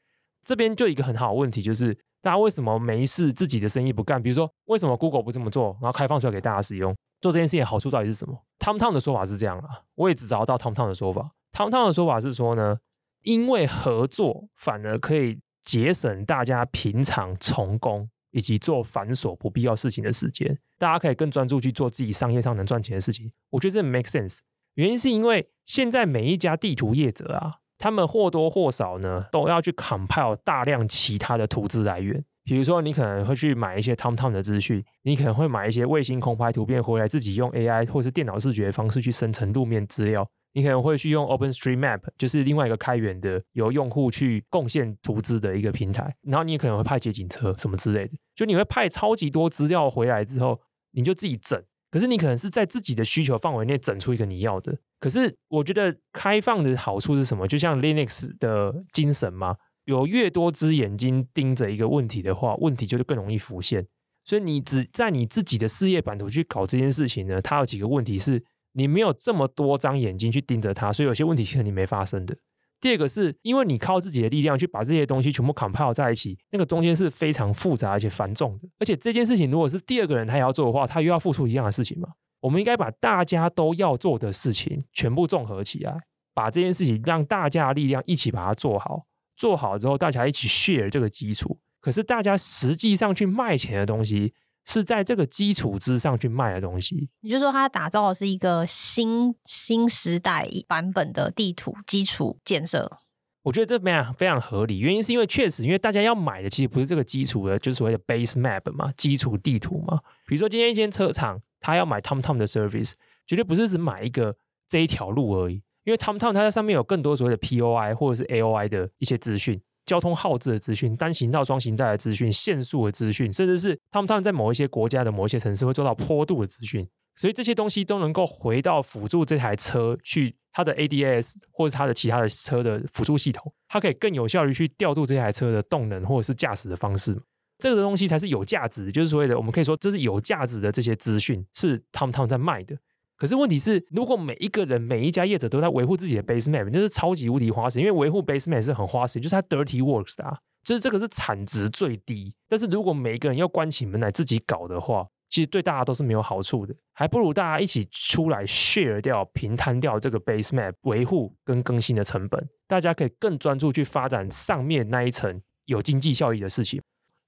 [0.44, 4.22] 这边就一个很好的问题，就是大家为什么没事自己的生意不干？
[4.22, 6.96] 比如说，为什么 Google 不这么做，然后开放出来给大家使用？
[7.22, 11.32] 做这件事情好处到底是什么？TomTom 的说法是这样啊，我也只找到 TomTom 的说法。
[11.52, 12.78] 汤汤的说法是说呢，
[13.24, 23.32] 因为合作反而可以节省大家平常从工以及做繁琐不必要事情的时间，大家可以更专注去做自己商业上能赚钱的事情。
[23.50, 24.40] 我觉得这 make sense。
[24.76, 32.24] 原因是因为现在每一家地图业者啊，他们或多或少呢都要去 compile 大量其他的图资来源。
[32.44, 40.28] 比如说，你可能会去买一些 TomTom 的资讯，你可能会买一些卫星空拍图片回来，自己用 AI 或是电脑视觉的方式去生成路面资料。
[40.54, 46.14] 你可能会去用 OpenStreetMap，就是另外一个开源的由用户去贡献图资的一个平台。
[46.24, 50.60] 然后你也可能会派捷警车什么之类的，就你会派超级多资料回来之后，
[50.92, 51.62] 你就自己整。
[51.90, 54.78] 可是你可能是在自己的需求范围内整出一个你要的。
[55.00, 57.48] 可是我觉得开放的好处是什么？
[57.48, 63.88] 就像 Linux 的精神嘛，有越多只眼睛盯着一个问题的话，问题就是更容易浮现。
[64.26, 68.44] 所以你只在你自己的事业版图去搞这件事情呢，它有几个问题是。
[68.74, 72.36] 你没有这么多张眼睛去盯着它，所以有些问题是你没发生的。
[72.80, 78.68] 第二个是因为你靠自己的力量去把这些东西全部 compile 在一起，那个中间是非常复杂而且繁重的。
[78.80, 82.10] 而且这件事情如果是第二个人他也要做的话，他又要付出一样的事情嘛。
[82.40, 85.96] 我们应该把大家都要做的事情全部综合起来，
[86.34, 89.06] 把这件事情让大家的力量一起把它做好。
[89.38, 91.60] 做好之后，大家一起 share 这个基础。
[91.80, 94.34] 可是大家实际上去卖钱的东西。
[94.66, 103.00] 是在这个基础之上去卖的东西，你就是说，它打造的是一个新新时代版本的地图基础建设。
[103.44, 110.00] 我觉得这非常非常合理，原因是因为确实，因为大家要买的其实不是这个基础的，就是所谓的 base map 嘛，基础地图嘛。
[110.28, 112.92] 比如说今天一间车厂，他要买 TomTom 的 service，
[113.26, 114.36] 绝对不是只买一个
[114.68, 115.56] 这一条路而已，
[115.86, 119.60] 因为 TomTom 它在上面有更多所谓的 POI 或者是 AOI 的一些资讯。
[119.86, 137.20] 交通号志的资讯、单行道、双行道的资讯、限速的资讯，甚至是他们他们在某一些国家的某一些城市会做到坡度的资讯，所以这些东西都能够回到辅助这台车去它的 ADAS 或者它的其他的车的辅助系统，它可以更有效率去调度这台车的动能或者是驾驶的方式。
[137.58, 142.76] 这个东西才是有价值，就是所谓的我们可以说这是有价值的这些资讯是他们他们在卖的。
[143.22, 152.34] 可是问题是，如果每一个人、每一家业者都在维护自己的 base map，就是超级无敌花时，因为维护 base map 是很花时间，就是它 dirty works 啊，就是这个是产值最低。
[152.50, 166.82] 但是如果每一个人要关起门来自己搞的话，其实对大家都是没有好处的，还不如大家一起出来 share 掉、平摊掉这个 base map 维护跟更新的成本，大家可以更专注去发展上面那一层有经济效益的事情。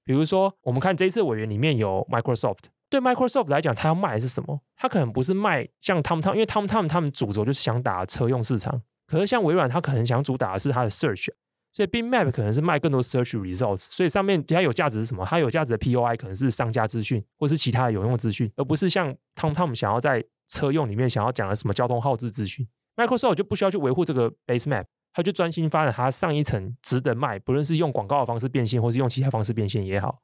[0.03, 2.63] 比如说，我们看这一次委员里面有 Microsoft，
[2.93, 4.61] 对 Microsoft 来讲，他要卖的是什么？
[4.75, 8.83] 他可能不是卖像 TomTom，因为 TomTom 他们主轴就是想打车用市场。
[9.07, 11.29] 可是像微软，他可能想主打的是它的 Search，
[11.73, 13.87] 所以 Bing Map 可能是卖更多 Search Results。
[13.89, 15.25] 所以上面比较有价值是什么？
[15.25, 22.67] 它有价值的 POI 可能是商家资讯，或是其他的有用资讯，而不是像 TomTom 想要在车用里面想要讲的什么交通号志资讯。
[22.95, 30.19] Microsoft 就不需要去维护这个 base map，他就专心发展它上一层值得卖，不论是用广告的方式变现，或是用其他方式变现也好。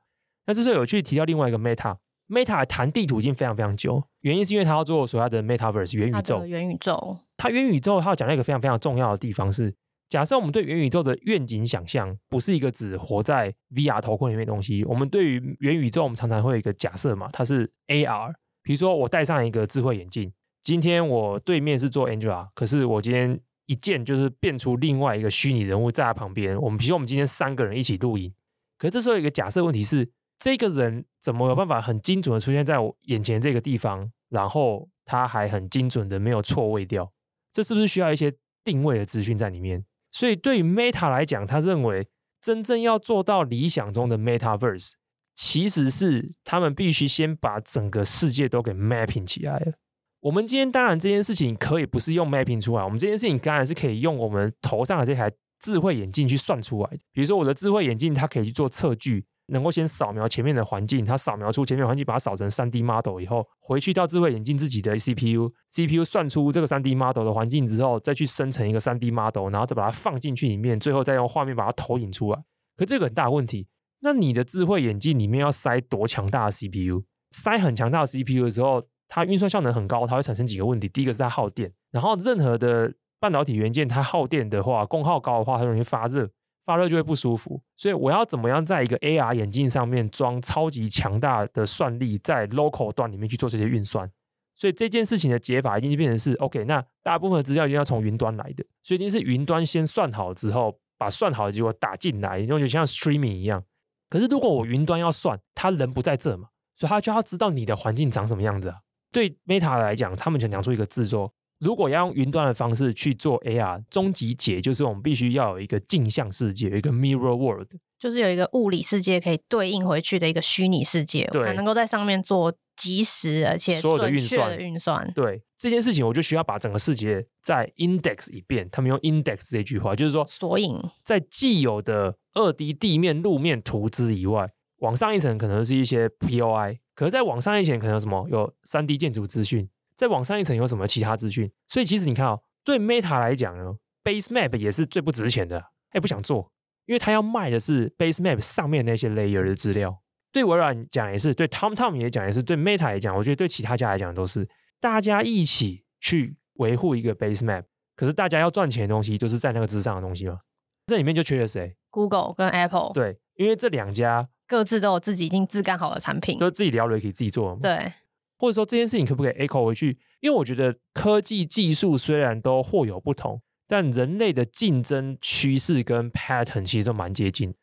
[0.46, 1.98] 那这时候有去提到另外一个 Meta
[2.30, 6.46] Meta，Meta 谈地图已经非常非常久，原因是因为他要做所谓的 Metaverse 元宇宙。
[6.46, 9.74] 元宇宙，它元宇宙它要讲到一个非常非常重要的地方是，
[10.08, 20.32] 假设我们对元宇宙的愿景想象不是一个只活在 VR 头盔里面的东西，我们对于元宇宙，我们常常会有一个假设嘛，它是 AR，比如说我戴上一个智慧眼镜。
[20.62, 26.60] 今天我对面是做 Angela，可是我今天一见就是变出另外一个虚拟人物在他旁边。
[26.62, 28.34] 我们比如说我们今天三个人一起录影，
[28.78, 37.12] 可是这时候有一个假设问题是，这个人怎么有办法很精准的出现在我眼前这个地方，然后他还很精准的没有错位掉？
[37.52, 38.34] 这是不是需要一些
[38.64, 39.84] 定位的资讯在里面？
[40.12, 42.08] 所以对于 Meta 来讲，他认为
[42.42, 44.94] 真正要做到理想中的 Metaverse，
[45.36, 49.74] 其实是他们必须先把整个世界都给 mapping 起来。
[50.22, 56.98] 我们今天当然这件事情可以不是用 mapping 出来，我们这件事情当然是可以用我们头上的这台智慧眼镜去算出来的。
[57.12, 72.40] 比如说我的智慧眼镜，它可以去做测距，能够先扫描前面的环境，它扫描出前面环境，把它扫成 3D model 以后，回去到智慧眼镜自己的 CPU，CPU 算出这个 3D model 的环境之后，再去生成一个 3D model，然后再把它放进去里面，最后再用画面把它投影出来。
[72.78, 73.68] 可这个很大问题，
[74.02, 77.04] 那你的智慧眼镜里面要塞多强大的 CPU？
[77.32, 80.88] 塞很强大的 CPU 的时候，它运算效能很高，它会产生几个问题。
[80.88, 86.30] 第一个是它耗电，然后任何的半导体元件它耗电的话，功耗高的话，它容易发热，
[86.66, 87.62] 发热就会不舒服。
[87.76, 94.10] 所以我要怎么样在一个 AR 眼镜上面装超级强大的算力，在 local 端里面去做这些运算？
[94.56, 103.64] 所以这件事情的解法一定就变成是 OK，那大部分的资料一定要从云端来的，所以一定是云端先算好之后，把算好的结果打进来，然后就像 streaming 一样。
[104.10, 108.80] 可是如果我云端要算，他人不在这嘛，所以他就要知道你的环境长什么样子啊。
[109.14, 124.58] 对 Meta 来讲，他们想讲出一个字说，如果要用云端的方式去做 AR，终极解就是我们必须要有一个镜像世界，有一个 Mirror World，就是有一个物理世界可以对应回去的一个虚拟世界，对，才能够在上面做即时而且所有的运算。
[124.58, 125.12] 运算。
[125.14, 128.70] 对这件事情，我就需要把整个世界再 index 一遍。
[128.72, 136.78] 他们用 index 这句话，就是说索引在既有的二 D 地面路面图资以外，往上一层可能是一些 POI。
[136.96, 138.26] 可是在往上一层可能有什么？
[138.30, 139.70] 有三 D 建筑资讯。
[140.00, 141.52] 再往上一层有什么其他资讯？
[141.68, 146.50] 所以其实你看哦，对 Meta 来讲呢，Base Map 也是最不值钱的，他也不想做，
[146.86, 150.02] 因为他要卖的是 Base Map 上面那些 layer 的资料。
[150.32, 154.48] 对微软讲也是，对 TomTom 也讲也是，对 Meta 也讲，我觉得对其他家来讲都是
[154.80, 157.66] 大家一起去维护一个 Base Map。
[157.98, 160.40] 可是大家要赚钱的东西，就是在那个之上的东西嘛。
[160.88, 162.92] 这里面就缺了谁？Google 跟 Apple。
[162.94, 164.30] 对，因为这两家。
[164.48, 167.56] 各自都有自己已经自干好的产品，都自己聊了可以自己做。
[167.62, 167.92] 对，
[168.40, 170.00] 或者说这件事情可不可以 echo 回去？
[170.22, 177.54] 因为我觉得科技技术虽然都或有不同，但人类的竞争趋势跟 pattern 其实都蛮接近。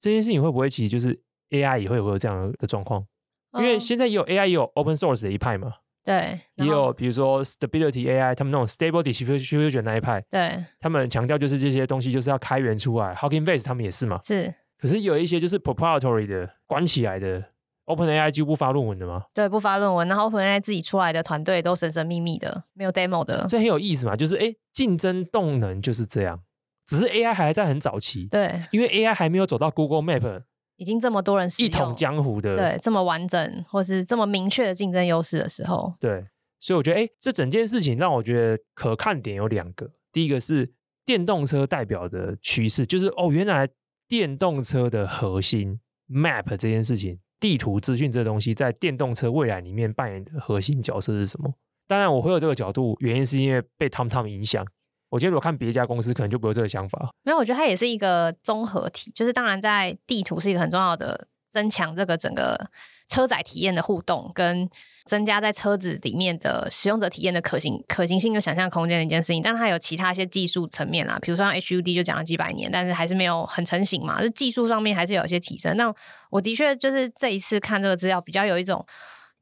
[0.00, 1.18] 这件事情会不会其实就是
[1.50, 3.06] AI 也会有这样的状况？
[3.54, 5.72] 因为现在也有 AI 也有 open source 的一派嘛。
[6.04, 10.22] 对，也有比如说 stability AI，他们那种 stable diffusion 那一派。
[10.30, 13.14] 对，他们强调就是这些东西就是要开源出来。
[13.14, 14.20] Hugging Face 他们也是嘛。
[14.22, 14.52] 是。
[14.76, 17.42] 可是有一些就是 proprietary 的关起来的
[17.86, 19.24] ，OpenAI 就不发论文的吗？
[19.32, 24.16] 对，不发论文，然后 OpenAI 自己出来的团队都神神秘秘的，没有 demo 的，所以很有意思嘛。
[24.16, 26.40] 就是哎，竞争动能就是这样，
[26.86, 30.42] 只是 AI 还在很早期，对，因为 AI 还没有走到 Google Map
[30.76, 36.26] 已经这么多人一统江湖的，对，这么完整或是这么明确的竞争优势的时候，对，
[36.60, 40.72] 所以我觉得哎，这整件事情让我觉得可看点有两个，第一个是
[41.04, 43.68] 电动车代表的趋势，就是哦，原来。
[44.06, 45.80] 电动车的核心
[46.10, 51.52] map 这件事情，地图资讯这东西，在电动车未来里面扮演的核心角色是什么？
[51.86, 54.66] 当然，我会有这个角度，原因是因为被 TomTom 影响。
[55.10, 57.10] 我觉得如果看别家公司，可能就不会有这个想法。
[57.22, 62.70] 没有，我觉得它也是一个综合体，就是当然在地图是一个很重要的，增强这个整个
[63.08, 64.66] 车载体验的互动跟。
[65.04, 75.76] 增加在车子里面的使用者体验的可行可行性跟想象空间的一件事情，但它有其他一些技术层面啦，比如说像 HUD 就讲了几百年，但是还是没有很成型嘛，就技术上面还是有一些提升。
[75.76, 75.94] 那
[76.30, 78.84] 我的确就是这一次看这个资料，比较有一种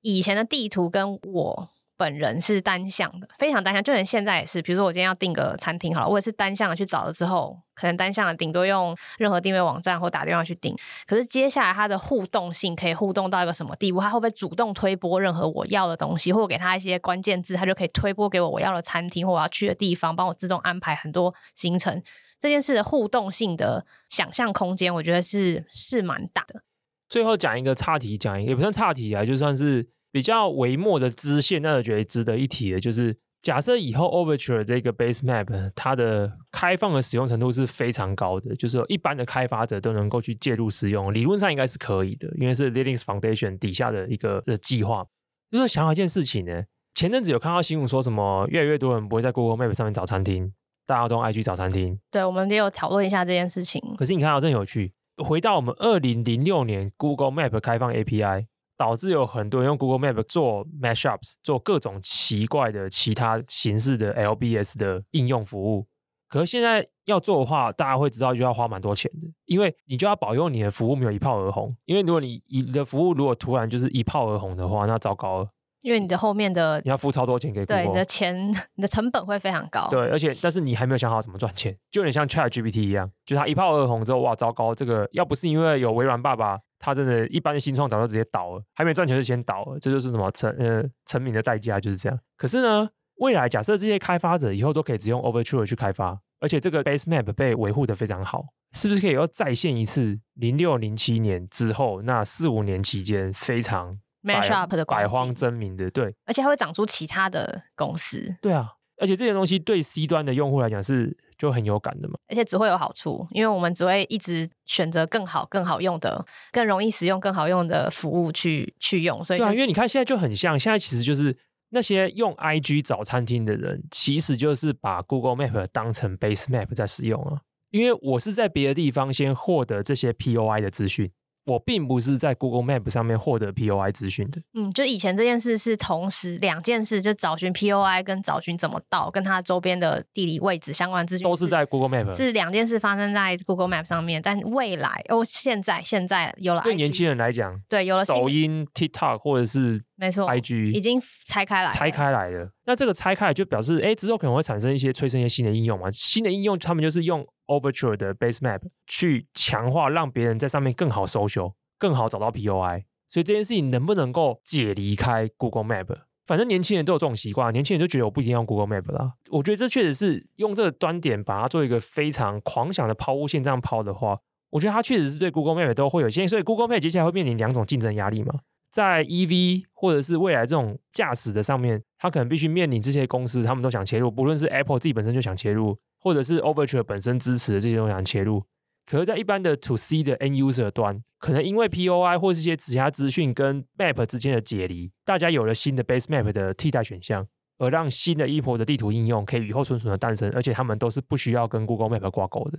[0.00, 1.68] 以前的地图跟我
[2.02, 4.60] 本人是单向的，非常单向，就连现在也是。
[4.60, 10.76] 比如说我今天要订个餐厅好了，我也是单向的去找了之后，可能单向的顶多用任何定位网站或打电话去订。
[11.06, 14.00] 可是接下来它的互动性可以互动到一个什么地步？
[14.00, 22.02] 它会不会主动推播任何我要的东西，或给他一些关键字，它就可以推播给我我要的餐厅或我要去的地方，帮我自动安排很多行程。
[22.40, 26.62] 这件事的互动性的想象空间，我觉得是是蛮大的。
[27.08, 45.04] 最后讲一个岔题，讲一个也不算岔题啊，就算是比较微末的支线，那我觉得值得一提的，就是假设以后 Overture 这个 Base Map 它的开放的使用程度是非常高的，就是一般的开发者都能够去介入使用，理论上应该是可以的，因为是 Linux Foundation 底下的一个的计划。
[45.50, 46.62] 就是想好一件事情呢，
[46.94, 50.52] 前阵子有看到新闻说什么，越来越多人不会在 Google Map 上面找餐厅，
[50.86, 51.98] 大家都用 IG 找餐厅。
[52.10, 53.82] 对，我们也有讨论一下这件事情。
[53.96, 54.92] 可是你看到真有趣。
[55.22, 58.46] 回到我们二零零六年，Google Map 开放 API，
[58.76, 65.86] 导致有很多人用 Google Map 做 Mashups，做各种奇怪的其他形式的 LBS 的应用服务。
[66.28, 71.76] 可是现在要做的话，大家会知道就要花蛮多钱的，因为你就要保佑你的服务没有一炮而红。
[71.84, 75.48] 因为如果你你的服务如果突然就是一炮而红的话，那糟糕了。
[75.82, 79.88] 因为你的后面的你要付超多钱给 Google，对，你的钱你的成本会非常高。
[79.90, 92.18] 对，而且但是你还没有想好怎么赚钱，就有点像 ChatGPT 一样，就它一炮而红之后，哇，糟糕，这个要不是因为有微软爸爸，他真的一般的新创早就直接倒了，还没赚钱就先倒了，这就是什么成呃成名的代价就是这样。
[92.36, 104.00] 可是呢，未来假设这些开发者以后都可以只用 Overture 去开发，而且这个 Base Map 被维护的非常好，是不是可以又再现一次零六零七年之后那四五年期间非常。
[104.24, 108.68] Mashup 的百荒争鸣的，对，而且还会长出其他的公司，对啊，
[108.98, 121.36] 而且这些东西对 C 端的用户来讲是就很有感的嘛，而且只会有好处，因为我们只会一直选择更好、更好用的、更容易使用、更好用的服务去去用，所以对啊，因为你看现在就很像，现在其实就是
[121.70, 127.40] 那些用 IG 找餐厅的人，其实就是把 Google Map 当成 Base Map 在使用啊，
[127.70, 131.10] 因为我是在别的地方先获得这些 POI 的资讯。
[131.44, 134.40] 我并不是在 Google Map 上面获得 POI 资讯的。
[134.54, 144.22] 嗯，就以前这件事是同时两件事，就找寻 POI 跟找寻怎么到，跟它周边的地理位置相关资讯都是在 Google Map，是两件事发生在 Google Map 上面。
[144.22, 152.50] 但未来哦，现在现在有了对年轻人来讲，对有了抖音、TikTok 或者是没错 IG 已经拆开来，拆开来了。
[152.66, 155.88] 那这个拆开来就表示，哎，之后可能会产生一些催生一些新的应用嘛？
[155.92, 161.40] 新的应用他们就是用 Overture 的 Base Map 去强化，让别人在上面更好搜寻。
[161.78, 165.86] 更好找到 POI，所以这件事情能不能够解离开 Google Map？
[166.26, 169.14] 反正年轻人都有这种习惯，年轻人就觉得我不一定要用 Google Map 啦。
[169.30, 174.16] 我觉得这确实是用这个端点把它做一个非常狂想的抛物线，这样抛的话，
[174.50, 176.26] 我觉得它确实是对 Google Map 都会有些。
[176.28, 178.32] 所以 Google Map 接下来会面临两种竞争压力嘛，
[178.72, 188.42] 在 EV 或者是未来这种驾驶的上面，它可能必须面临这些公司，他们都想切入，不论是 Apple 自己本身就想切入，或者是 Overture 本身支持的这些都想切入。
[188.86, 198.50] 可是，在一般的 To C 的 End User 端，可能因为 POI 或是一些其他资讯跟 Map 之间的解离，大家有了新的 Base Map 的替代选项，而让新的 e p
[198.50, 202.58] o 的地图应用可以雨后春笋的诞生，而且他们都是不需要跟 Google Map 挂钩的。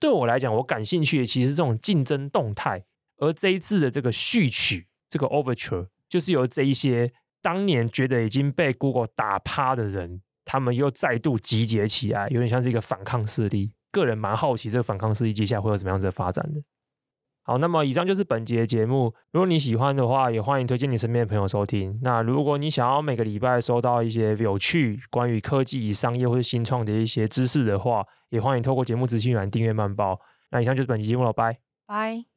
[0.00, 2.84] 对我来讲，我感兴趣的其实是这种竞争动态，
[3.18, 13.74] 而这一次的这个序曲，这个 Overture，就是由这一些当年觉得已经被 Google 打趴的人，他们又再度集结起来，有点像是一个反抗势力。
[13.90, 16.62] 个人蛮好奇这个反抗势力接下来会有什么样子的发展的。
[17.42, 19.14] 好，那么以上就是本集的节目。
[19.32, 22.00] 如果你喜欢的话，也欢迎推荐你身边的朋友收听。
[22.02, 30.18] 那如果你想要每个礼拜收到一些有趣关于科技、商业或者新创的一些知识的话，也欢迎透过节目资讯栏订阅慢报。
[30.50, 32.31] 那以上就是本集节目了，拜拜。